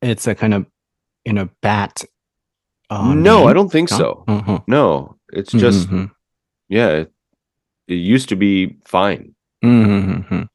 [0.00, 0.66] it's a kind of
[1.24, 2.04] in a bat.
[2.90, 3.48] uh, no name?
[3.48, 3.96] i don't think No?
[3.98, 4.62] so Mhm.
[4.68, 6.10] no it's just Mhm.
[6.68, 7.12] yeah it,
[7.88, 10.48] it used to be fine Mhm.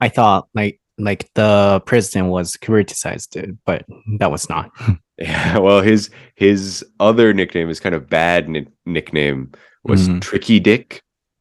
[0.00, 3.84] I thought like like the president was criticized, but
[4.18, 4.70] that was not.
[5.18, 9.50] Yeah, well, his his other nickname, his kind of bad ni- nickname,
[9.82, 10.20] was Mhm.
[10.20, 11.00] Tricky Dick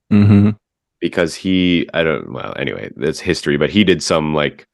[0.09, 0.51] hmm
[1.01, 4.65] because he I don't well anyway that's history, but he did some like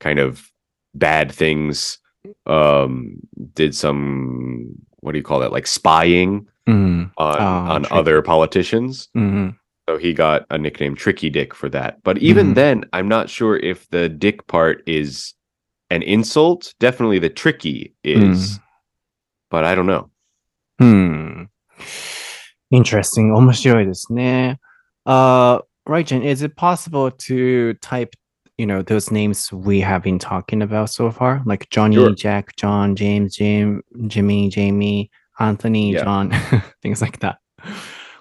[0.00, 0.46] kind of
[0.94, 1.98] bad things.
[2.44, 3.20] Um,
[3.54, 5.52] did some what do you call that?
[5.52, 7.94] Like spying hmm on Oh, on tricky.
[7.96, 9.08] other politicians.
[9.14, 9.48] hmm
[9.89, 12.03] So he got a nickname Tricky Dick for that.
[12.03, 12.55] But even Mhm.
[12.55, 15.33] then, I'm not sure if the dick part is
[15.89, 16.73] an insult.
[16.79, 18.59] Definitely the tricky is,
[19.49, 20.09] but I don't know.
[20.79, 21.45] Hmm.
[22.69, 23.31] Interesting.
[23.33, 24.59] 面白いですね。
[25.05, 28.09] Uh, right, Jen, is it possible to type,
[28.57, 31.41] you know, those names we have been talking about so far?
[31.45, 32.13] Like Johnny, Sure.
[32.13, 36.03] Jack, John, James, Jim, Jimmy, Jamie, Anthony, Yeah.
[36.03, 36.31] John,
[36.81, 37.37] things like that.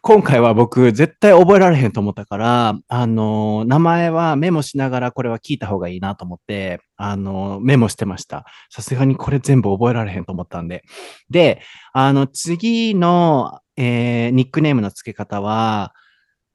[0.03, 8.45] 今回は僕絶対覚えられへんと思ったから、あの、名前はメモしながらこれは聞いた方がいいなと思って、あの、メモしてました。
[8.71, 10.83] さすがにこれ全部覚えられへんと思ったんで。
[11.29, 11.61] で、
[11.93, 15.93] あの、次の、えーニックネームの付け方は、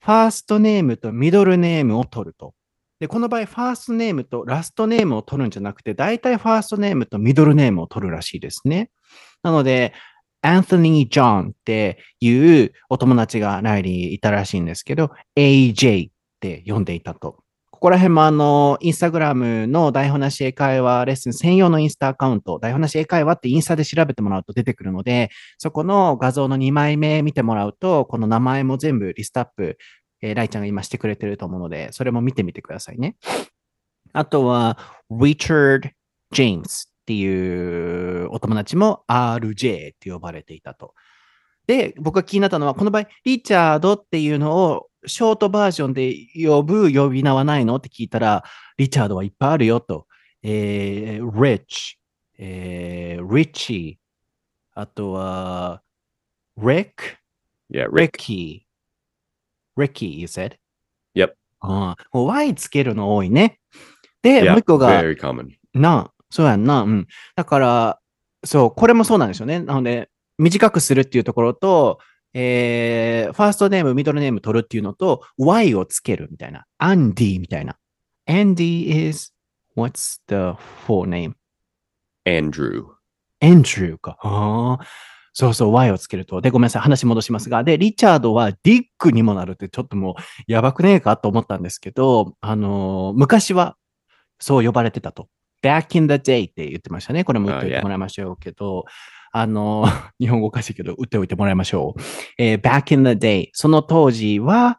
[0.01, 2.53] ファーストネームとミドルネームを取ると。
[2.99, 8.91] で、この場合、ファーストネームとラストネームを取るんじゃなくて、大体ファーストネームとミドルネームを取るらしいですね。
[9.45, 9.93] なので、
[10.47, 17.43] アンソニー・ジョンっていうお友達がライリーいたらしいんですけど、AJ って呼んでいたと。
[17.71, 29.77] ここら辺もあの、インスタグラムの台本なし英会話レッスン専用のインスタアカウント、台本なし英会話ってインスタで調べてもらうと出てくるので、そこの画像の2枚目見てもらうと、この名前も全部リストアップ、
[30.23, 33.17] えーライちゃんが今してくれてると思うので、それも見てみてくださいね。
[34.15, 34.79] あとは、
[35.11, 35.91] Richard
[36.33, 40.93] James っていうお友達も RJ って呼ばれていたと。
[41.69, 48.43] で、僕が気になったのは、この場合、リチャードっていうのをショートバージョンで呼ぶ呼び名はないのって聞いたら、
[48.77, 50.09] リチャードはいっぱいあるよと。
[50.43, 51.97] えー、Rich、
[52.39, 53.99] えー、Richie、
[54.75, 55.83] あとは、
[56.59, 56.93] Rick、
[57.73, 58.19] Yeah, Rick.
[58.19, 58.67] Ricky。
[59.77, 60.57] Ricky, you said?
[61.15, 61.35] Yep.
[61.61, 63.61] ああ、もう Y つけるの多いね。
[64.23, 65.51] で、もう一個が、very common.
[65.75, 66.83] な、そうやんな。
[66.83, 67.07] うん。
[67.35, 68.01] だから、
[68.45, 69.61] そう、これもそうなんですよね。
[69.61, 71.99] なので、短くするっていうところと、
[72.35, 76.67] えー、ファーストネーム、ミドルネーム取るっていうのと、Y をつけるみたいな。
[76.79, 77.77] アンディみたいな。
[78.29, 79.33] Andy is,
[79.77, 81.35] what's the full name?
[82.27, 82.97] Andrew.
[83.41, 84.19] エンドリューか。
[84.21, 84.87] ああ。
[85.33, 86.41] そうそう、Y をつけると。
[86.41, 87.63] で、ごめんなさい、話戻しますが。
[87.63, 93.77] で、リチャードはディックにもなるって、ちょっともう、やばくねえかと思ったんですけど、あのー昔は、
[94.41, 95.29] そう呼ばれてたと。
[95.67, 97.25] Back in the day って言ってましたね。
[97.25, 98.85] これも言っておいてもらいましょうけど、
[99.33, 102.01] あのー 日本語おかしいけど、打っておいてもらいましょう。
[102.39, 103.49] えー back in the day。
[103.53, 104.79] その当時は、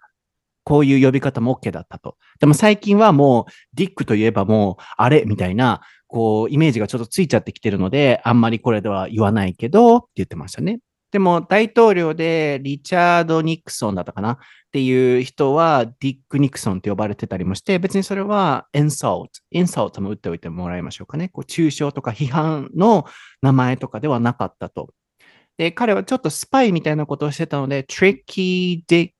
[0.63, 2.17] こういう呼び方も OK だったと。
[2.39, 10.79] でも最近はもう、ディックといえばもう、あれみたいな、こう、イメージがちょっとついちゃってきてるので、あんまりこれでは言わないけど、って言ってましたね。
[11.11, 14.37] でも、大統領でリチャード・ニクソンだったかなっ
[14.71, 21.29] ていう人は、ディック・ニクソンって呼ばれてたりもして、別にそれは、インサルト、インサルトも打っておいてもらいましょうかね。
[21.29, 23.05] こう、抽象とか批判の
[23.41, 24.93] 名前とかではなかったと。
[25.57, 29.13] で、彼はちょっとスパイみたいなことをしてたので、トリッキー・ディック、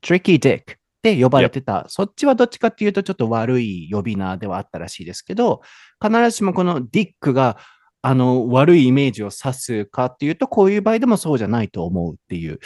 [0.00, 1.84] トリッキー・ディックって呼ばれてた。
[1.88, 5.60] そっちはどっちかっていうとちょっと悪い呼び名ではあったらしいですけど、
[6.00, 7.58] 必ずしもこのディックが
[8.02, 12.58] あの悪いイメージを指すかっていうと、こういう場合でもそうじゃないと思うっていう。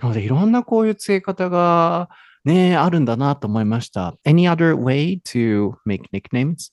[0.00, 2.08] なので、いろんなこういう付け方が
[2.44, 4.16] ね、あるんだなと思いました。
[4.24, 6.72] Any other way to make nicknames?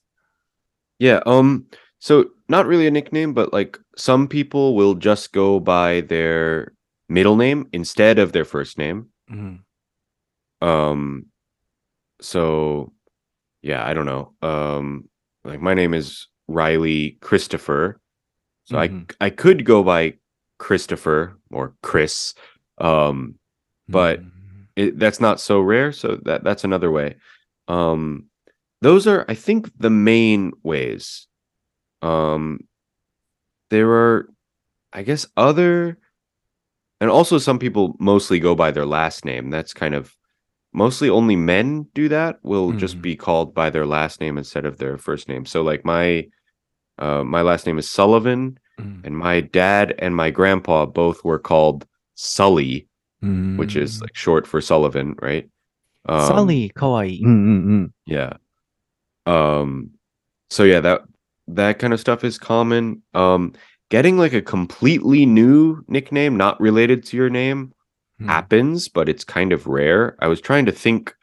[0.99, 1.65] Yeah, um
[1.99, 6.73] so not really a nickname, but like some people will just go by their
[7.09, 9.07] middle name instead of their first name.
[9.29, 9.65] うん。
[10.61, 11.25] Um
[12.21, 12.91] so
[13.61, 14.31] yeah, I don't know.
[14.41, 15.09] Um
[15.43, 17.99] like my name is Reilly Christopher.
[18.65, 19.11] So Mhm.
[19.21, 20.13] I I could go by
[20.59, 22.33] Christopher or Chris.
[22.77, 23.35] Um
[23.89, 24.21] But-
[24.75, 27.15] it, that's not so rare so that that's another way
[27.67, 28.27] um
[28.81, 31.25] those are i think the main ways
[32.03, 32.59] um
[33.71, 34.29] there are
[34.93, 35.97] i guess other
[37.01, 40.15] and also some people mostly go by their last name that's kind of
[40.73, 43.01] mostly only men do that will just Mhm.
[43.01, 46.27] be called by their last name instead of their first name so like my
[46.99, 49.05] uh, my last name is Sullivan, mm.
[49.05, 52.87] and my dad and my grandpa both were called Sully,
[53.23, 53.57] mm.
[53.57, 54.01] which is mm.
[54.01, 55.49] like short for Sullivan, right?
[56.07, 57.21] Um, Sully, kawaii.
[57.21, 58.33] Mm, mm, yeah.
[59.25, 59.91] Um.
[60.49, 61.01] So yeah, that
[61.47, 63.01] that kind of stuff is common.
[63.13, 63.53] Um,
[63.89, 67.73] getting like a completely new nickname, not related to your name,
[68.19, 68.27] hmm.
[68.27, 70.15] happens, but it's kind of rare.
[70.19, 71.15] I was trying to think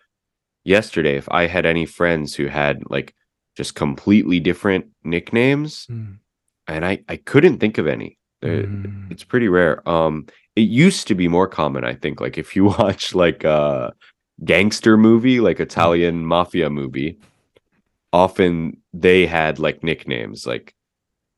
[0.65, 3.15] yesterday if I had any friends who had like
[3.57, 6.19] just completely different nicknames, mm.
[6.67, 8.19] and I I couldn't think of any.
[8.43, 9.11] Mm.
[9.11, 9.87] It's pretty rare.
[9.89, 12.21] Um, it used to be more common, I think.
[12.21, 13.95] Like if you watch like a
[14.45, 17.19] gangster movie, like Italian mafia movie,
[18.13, 20.47] often they had like nicknames.
[20.47, 20.75] Like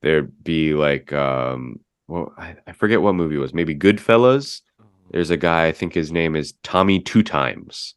[0.02, 3.54] there'd be like um, well, I, I forget what movie was.
[3.54, 4.62] Maybe Goodfellas.
[4.80, 4.84] Oh.
[5.10, 7.94] There's a guy, I think his name is Tommy Two Times.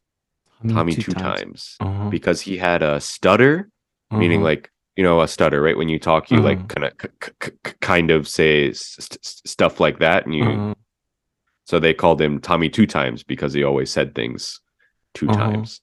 [0.62, 1.76] Tommy, Tommy two, two, times, times.
[1.80, 2.10] Uh-huh.
[2.10, 3.70] because he had a stutter
[4.10, 4.18] mm-hmm.
[4.18, 5.76] meaning like you know a stutter right?
[5.76, 6.46] When you talk you mm-hmm.
[6.46, 10.72] like kind of kind of say st- stuff like that and you mm-hmm.
[11.64, 14.60] so they called him tommy two times because he always said things
[15.14, 15.38] 2 mm-hmm.
[15.38, 15.80] times.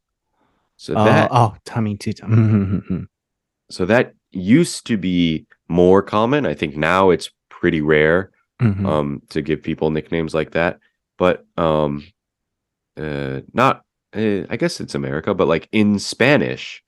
[0.77, 3.03] So oh, that oh tommy two times mm-hmm.
[3.71, 6.45] so that used to be more common.
[6.45, 8.85] I think now it's pretty rare mm-hmm.
[8.85, 10.79] um to give people nicknames like that.
[11.17, 12.05] But um
[12.97, 13.83] uh not
[14.15, 16.83] uh, i guess it's america but like in spanish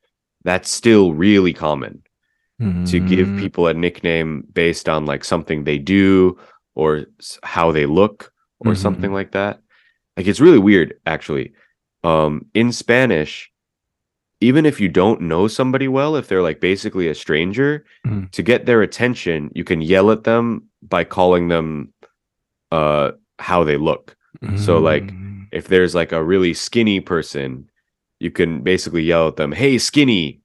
[0.49, 1.93] that's still really common
[2.91, 3.39] to give Mm.
[3.43, 4.31] people a nickname
[4.61, 6.37] based on like something they do
[6.75, 7.05] or
[7.55, 8.33] how they look
[8.65, 9.19] or something Mhm.
[9.19, 9.61] like that.
[10.17, 11.53] Like it's really weird actually.
[12.03, 12.31] Um
[12.61, 13.33] in Spanish,
[14.41, 18.29] even if you don't know somebody well, if they're like basically a stranger, Mm.
[18.35, 20.43] to get their attention, you can yell at them
[20.81, 21.93] by calling them
[22.71, 23.11] uh
[23.49, 24.15] how they look.
[24.65, 25.27] So, like, Mm.
[25.51, 27.68] If there's like a really skinny person,
[28.19, 30.41] you can basically yell at them, "Hey skinny."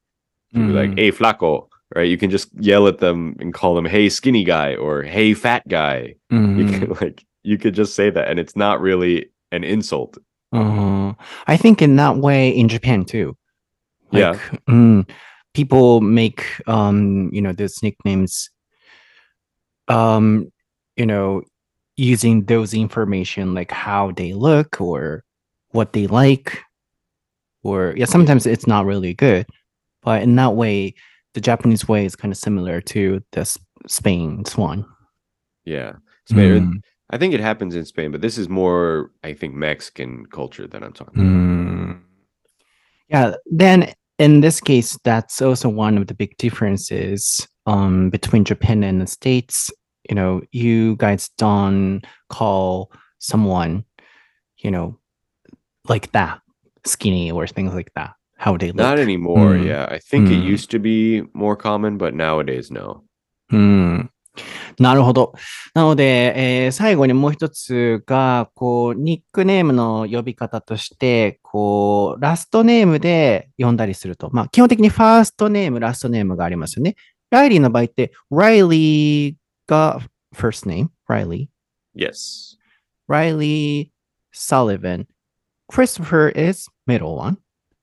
[0.53, 0.99] You'd like, Mm.
[0.99, 2.09] "Hey flaco." Right?
[2.09, 5.67] You can just yell at them and call them, "Hey skinny guy" or "Hey fat
[5.69, 6.69] guy." You Mm.
[6.71, 10.17] can like you could just say that and it's not really an insult.
[10.53, 11.13] Uh,
[11.47, 13.37] I think in that way in Japan too.
[14.13, 14.31] Yeah.
[14.33, 15.09] Like, mm,
[15.53, 18.51] people make um, you know, those nicknames
[19.89, 20.51] um,
[20.97, 21.43] you know,
[21.97, 25.25] using those information like how they look or
[25.71, 26.63] what they like
[27.65, 29.47] or yeah, sometimes it's not really good.
[30.03, 30.95] But in that way,
[31.33, 33.59] the Japanese way is kind of similar to the
[33.89, 34.87] Spain one.
[35.65, 35.95] Yeah.
[36.27, 36.81] Spain, Mm.
[37.11, 40.83] I think it happens in Spain, but this is more I think Mexican culture that
[40.83, 41.33] I'm talking about.
[41.33, 42.01] Mm.
[43.09, 48.83] Yeah, then in this case, that's also one of the big differences um, between Japan
[48.83, 49.71] and the States.
[50.09, 53.85] You know, you guys don't call someone,
[54.59, 54.99] you know,
[55.89, 56.41] like that,
[56.87, 58.77] skinny or things like that, how they look.
[58.77, 59.65] Not anymore, Mm.
[59.67, 59.89] yeah.
[59.91, 60.45] I think it Mm.
[60.45, 63.03] used to be more common, but nowadays no.
[63.51, 64.11] うん。
[64.81, 65.33] なるほど。
[65.75, 74.31] なので、えー最後にもう一つが、こう、ニックネームの呼び方として、こう、ラストネームで呼んだりすると。
[74.33, 76.97] まあ、基本的にファーストネーム、ラストネームがありますよね。
[77.31, 79.35] ライリーの場合って、ライリー
[79.69, 80.01] が
[80.35, 82.09] first name, ライリー。
[82.09, 82.57] Yes.
[83.07, 83.89] ライリー、
[84.35, 85.07] Sullivan。
[85.69, 87.39] Christopher is middle one.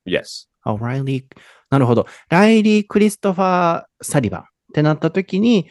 [0.05, 0.47] Yes.
[0.63, 1.25] あ、ライリー、
[1.69, 2.05] なるほど。
[2.29, 5.69] ライリー・クリストファー・サリバンってなった時に、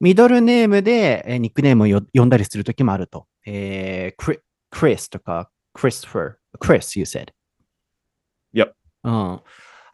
[0.00, 3.26] ミドルネームでえーニックネームをよ呼んだりする時もあると。
[3.46, 4.40] えー、
[4.70, 7.28] クリスとか、クリストファー、クリス、you said.
[8.54, 8.72] Yep.
[9.04, 9.40] うん。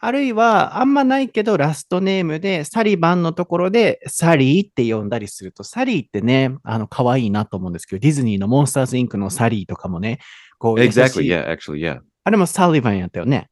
[0.01, 10.19] あるいは、あんまないけど、ラストネームで、サリバンのところで、サリーって呼んだりすると、サリーってね、あの、可愛いなと思うんですけど、ディズニーのモンスターズインクのサリーとかもね、
[10.59, 11.23] こう、Exactly.
[11.23, 11.99] い Yeah, actually, yeah.
[12.23, 13.49] あれもサリバンやったよね。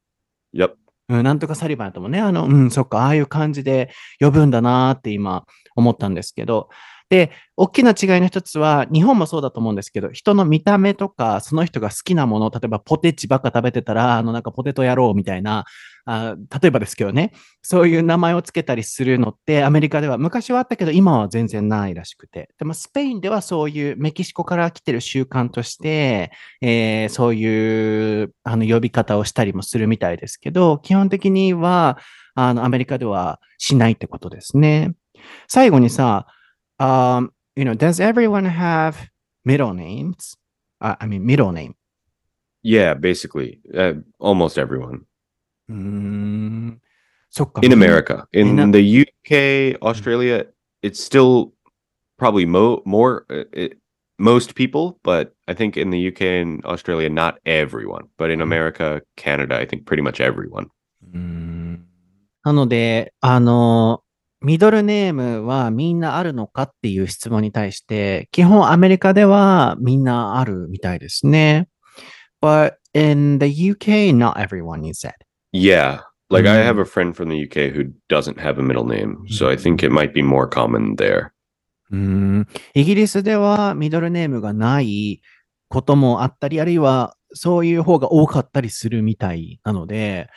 [0.54, 0.74] Yep.
[1.08, 3.90] うん、なんとかサリバンやともね、あの、うん、そっか、ああいう感じで
[4.20, 5.44] 呼ぶんだなーって今
[5.74, 6.68] 思ったんですけど、
[7.08, 15.64] で、大きな違いの一つは、日本もそうだと思うんですけど、人の見た目とか、その人が好きなもの、例えばポテチばっか食べてたら、あの、なんかポテト野郎みたいな、
[16.10, 22.48] あ例えばですけどね、そういう名前をつけたりするのって、アメリカでは昔はあったけど、今は全然ないらしくて。
[22.58, 26.30] でも、スペインではそういうメキシコから来てる習慣として、
[26.62, 31.98] えーそういうあの呼び方をしたりもするみたいですけど、基本的には
[32.34, 34.94] あのアメリカではしないってことですね。
[35.46, 36.26] 最後にさ、
[36.78, 38.94] um, you know, does everyone have
[39.44, 40.38] middle names?
[40.80, 41.74] Uh, I mean, middle name.
[42.62, 43.60] Yeah, basically.
[43.74, 45.02] Uh, almost everyone.
[45.68, 46.80] うーん
[47.30, 47.60] そっか。
[47.62, 48.26] In America.
[48.32, 50.46] In, In the UK, Australia,
[50.82, 51.52] it's still
[52.18, 53.78] probably mo- more uh, it,
[54.18, 58.08] most people, but I think in the UK and Australia not everyone.
[58.16, 58.42] But in Mhm.
[58.42, 60.68] America, Canada, I think pretty much everyone.
[62.44, 64.02] なので、あの、
[64.40, 71.68] ミドルネームはみんなあるのかっていう質問に対して、基本アメリカではみんなあるみたいですね。
[72.40, 75.12] But in the UK, not everyone, you said.
[75.51, 75.99] Yeah.
[76.29, 76.65] Like I Mm.
[76.65, 79.83] have a friend from the UK who doesn't have a middle name, so I think
[79.83, 81.31] it might be more common there.
[81.91, 85.21] うーんイギリスではミドルネームがない
[85.69, 90.27] こともあったり、あるいはそういう方が多かったりするみたいなので、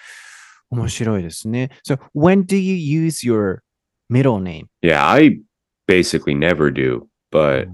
[0.70, 1.70] 面白いですね。
[1.86, 2.74] So, when do you
[3.06, 3.60] use your
[4.10, 4.66] middle name?
[4.82, 5.40] Yeah, I
[5.86, 7.68] basically never do, but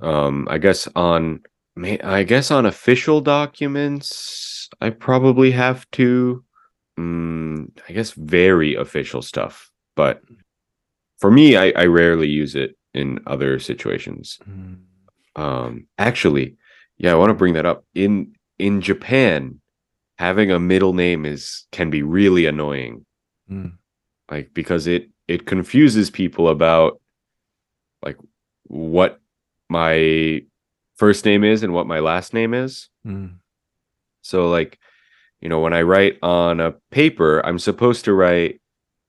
[0.00, 1.40] um I guess on
[1.76, 6.42] may I guess on official documents I probably have to
[6.99, 10.21] mm, I guess very official stuff, but
[11.17, 14.39] for me, I, I rarely use it in other situations.
[14.49, 14.77] Mm.
[15.35, 16.55] Um, actually,
[16.97, 17.85] yeah, I want to bring that up.
[17.93, 19.59] In in Japan,
[20.17, 23.05] having a middle name is can be really annoying.
[23.49, 23.73] Mm.
[24.31, 27.01] Like because it it confuses people about
[28.01, 28.17] like
[28.63, 29.19] what
[29.69, 30.41] my
[30.95, 32.89] first name is and what my last name is.
[33.05, 33.35] Mm.
[34.21, 34.79] So like
[35.41, 38.61] you know, when I write on a paper, I'm supposed to write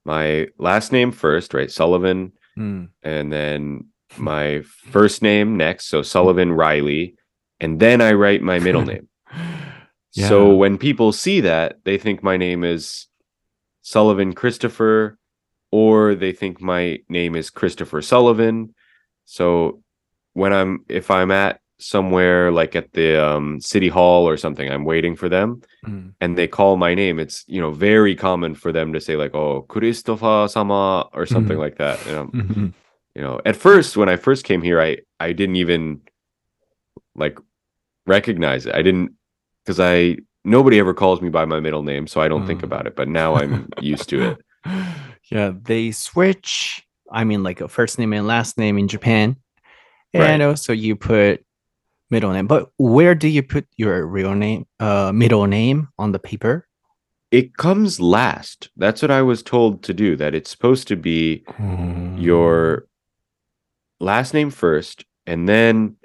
[0.04, 1.70] my last name first, right?
[1.70, 2.62] Sullivan, hmm.
[2.62, 2.90] うん。
[3.02, 3.86] and then
[4.18, 7.14] my first name next, so Sullivan Reilly,
[7.60, 9.08] and then I write my middle name.
[10.12, 13.06] So when people see that, they think my name is
[13.82, 15.18] Sullivan Christopher,
[15.70, 18.74] or they think my name is Christopher Sullivan.
[19.26, 19.82] So
[20.32, 24.70] when I'm if I'm at somewhere like at the um, city hall or something.
[24.70, 26.12] I'm waiting for them, mm.
[26.20, 27.18] and they call my name.
[27.18, 31.56] It's you know very common for them to say like "Oh, Christopher Sama" or something
[31.56, 31.60] mm.
[31.60, 32.04] like that.
[32.06, 32.66] You know, mm-hmm.
[33.14, 33.40] you know.
[33.44, 36.00] At first, when I first came here, I I didn't even
[37.14, 37.38] like
[38.06, 38.74] recognize it.
[38.74, 39.12] I didn't
[39.64, 42.46] because I nobody ever calls me by my middle name, so I don't mm.
[42.46, 42.96] think about it.
[42.96, 44.38] But now I'm used to it.
[45.30, 46.86] Yeah, they switch.
[47.10, 49.36] I mean, like a first name and last name in Japan.
[50.12, 50.48] And right.
[50.48, 51.44] also, you put
[52.10, 52.46] middle name.
[52.46, 56.66] But where do you put your real name, uh, middle name on the paper?
[57.32, 61.44] it comes last that's what i was told to do that it's supposed to be
[62.16, 62.86] your
[63.98, 65.96] last name first and then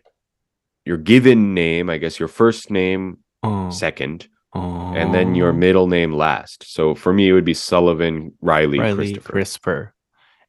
[0.83, 4.93] your given name i guess your first name Oh, second oh.
[4.95, 8.95] and then your middle name last so for me it would be sullivan Reilly, Reilly
[8.95, 9.93] christopher Christopher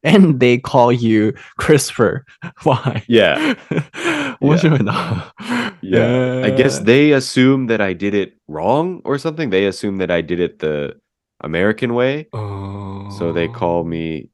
[0.03, 2.23] And they call you Christopher.
[2.63, 3.03] Why?
[3.07, 3.55] Yeah.
[4.39, 5.33] 面白いな。
[5.81, 6.43] Yeah.
[6.45, 6.83] I guess Yeah.
[6.85, 9.49] they assume that I did it wrong or something.
[9.49, 10.97] They assume that I did it the
[11.43, 12.27] American way.
[12.31, 14.29] So they call me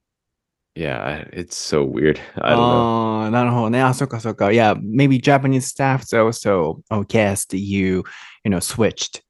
[0.76, 2.20] Yeah, I- it's so weird.
[2.36, 3.24] I don't know.
[3.24, 3.82] ああ、なるほどね。
[3.82, 4.48] あ、そっかそっか。
[4.48, 8.04] Yeah, maybe Japanese staff also oh, guessed you,
[8.44, 9.22] you know, switched.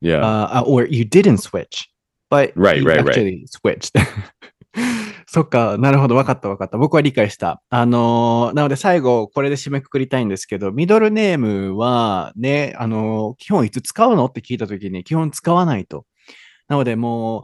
[0.00, 0.20] Yeah.
[0.22, 1.88] Uh, or you didn't switch.
[2.30, 3.08] But Right, you right, right.
[3.08, 3.92] actually switched.
[5.29, 6.77] そっか、なるほど、わかったわかった。
[6.77, 7.61] 僕は理解した。
[7.69, 14.27] あのーなので最後、これで締めくくりたいんですけど、ミドルネームはね、あのー基本いつ使うの？
[14.27, 16.05] って聞いたときに、基本使わないと。
[16.69, 17.43] なのでもう、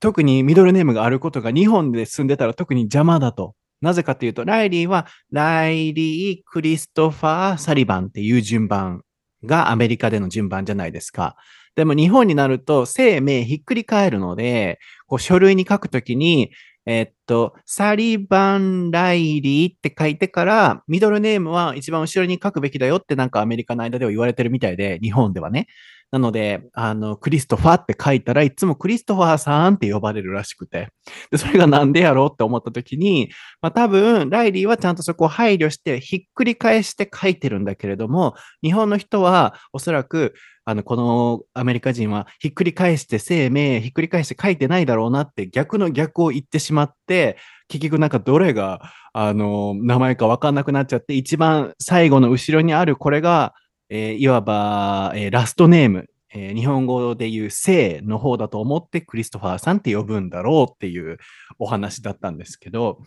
[0.00, 3.54] 特にミドルネームがあることが日本で住んでたら特に邪魔だと。
[3.82, 9.02] なぜかというと、ライリーはライリー・クリストファー・サリバンっていう順番
[9.44, 11.36] がアメリカでの順番じゃないですか。
[11.74, 16.52] でも日本になると姓名ひっくり返るので、こう書類に書くときに、
[16.86, 25.66] えっと、サリバン・ライリーって書いてから、ミドルネームは一番後ろに書くべきだよってなんかアメリカの間では言われてるみたいで、日本ではね。
[26.12, 30.88] なので、あの、クリストファーって書いたらいつもクリストファーさんって呼ばれるらしくて。
[31.32, 33.30] で、それがなんでやろうって思ったときに、
[33.60, 40.34] まあ多分、ライリーはちゃんとそこを配慮して、ひっくり返して書いてるんだけれども、日本の人はおそらく、
[40.68, 47.38] あの、このアメリカ人はひっくり返して生命、ひっくり返して書いてないだろうなって逆の逆を言ってしまって、
[47.68, 48.80] 結局なんかどれが、
[49.12, 53.54] あの、名前かわかんなくなっちゃって、一番最後の後ろにあるこれが、
[53.90, 61.18] えーいわば、えーラストネーム、えー日本語で言う姓の方だと思ってクリストファーさんって呼ぶんだろうっていう
[61.58, 63.02] お話だったんですけど、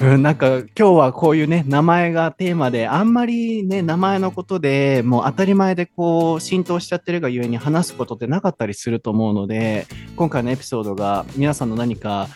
[0.00, 9.86] うん、なんか今日はこういうね、名前がテーマで、あんまりね、名前のことでもう当たり前でこう浸透しちゃってるがゆえに話すことってなかったりすると思うので、
[10.16, 12.28] 今回のエピソードが皆さんの何か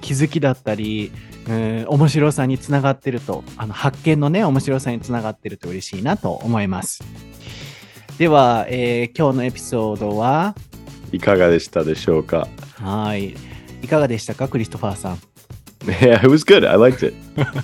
[0.00, 1.12] 気づきだったり、
[1.48, 7.02] うん面白さにつながってると、あの発見のね、面白さにつながってると嬉しいなと思います。
[8.19, 10.55] では、えー今日のエピソードは、
[11.11, 12.47] いかがでしたでしょうか
[12.81, 13.35] はい。
[13.81, 15.19] いかがでしたか、クリストファーさん。
[15.85, 16.67] Yeah, it was good.
[16.67, 17.13] I liked it.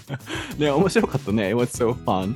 [0.59, 1.49] ね、面白かったね。
[1.49, 2.35] It was so fun.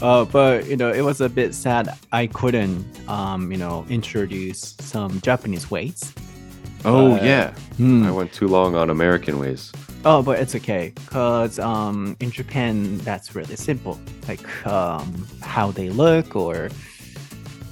[0.00, 4.74] Uh, but, you know, it was a bit sad I couldn't, um, you know, introduce
[4.80, 6.12] some Japanese ways.
[6.84, 7.50] Oh, Uh, yeah.
[7.76, 8.04] Hmm.
[8.04, 9.70] I went too long on American ways.
[10.04, 10.90] Oh, but it's okay.
[10.96, 14.00] Because um, in Japan, that's really simple.
[14.26, 16.70] Like um, how they look or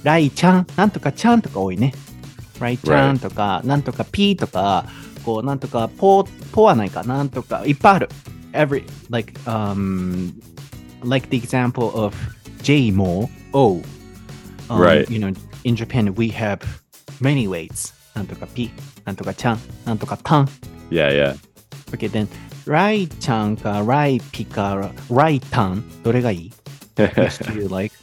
[0.02, 1.92] ライちゃん、なんとかちゃんとか多いね。
[2.60, 4.86] ライちゃんとか、なんとかピーとか、
[5.24, 8.08] こう、なんとかポー、ポはないか、なんとか、いっぱいある。
[8.52, 10.32] Every, like, um,
[11.04, 12.14] like the example of
[12.62, 13.82] J も O.
[14.68, 15.10] Um, Right.
[15.10, 16.60] You know, in Japan, we have
[17.20, 17.94] many ways.
[18.14, 18.70] なんとかピ、
[19.04, 20.48] なんとかちゃん、なんとかたん。
[20.90, 21.36] Yeah, yeah.
[21.92, 22.28] Okay, then
[22.66, 26.52] ライちゃんかライピかライタンどれがいい
[26.96, 27.94] Which do you like?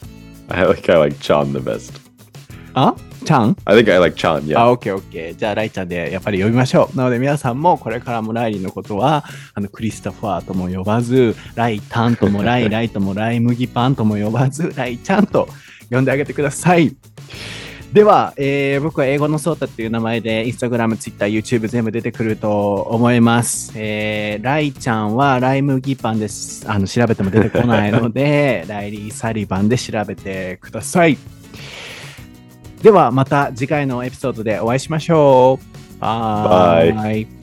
[0.53, 1.99] I like I like Chan the best.
[2.75, 2.95] あ
[3.25, 4.59] ちゃん I think I like Chan, yeah.
[4.59, 5.35] あ、オッケーオッケー。
[5.35, 6.97] じゃあライちゃんでやっぱり呼びましょう。
[6.97, 9.23] なので皆さんもこれからもライリーのことは
[9.55, 15.47] あのクリストファーとも呼ばず、ライタンともライライともライ麦パンとも呼ばず、ライちゃんと
[15.89, 16.95] 呼んであげてください。
[17.93, 23.71] では、えー僕は英語のソータっていう名前で、インスタグラム、ツイッター、YouTube 全部出てくると思います。
[23.75, 26.67] えーライちゃんはライ麦パンです。
[26.67, 31.19] あの、調べても出てこないので、 ライリー・サリバンで調べてください。
[32.81, 35.99] では、また次回のエピソードでお会いしましょう。
[36.95, 37.42] バイ。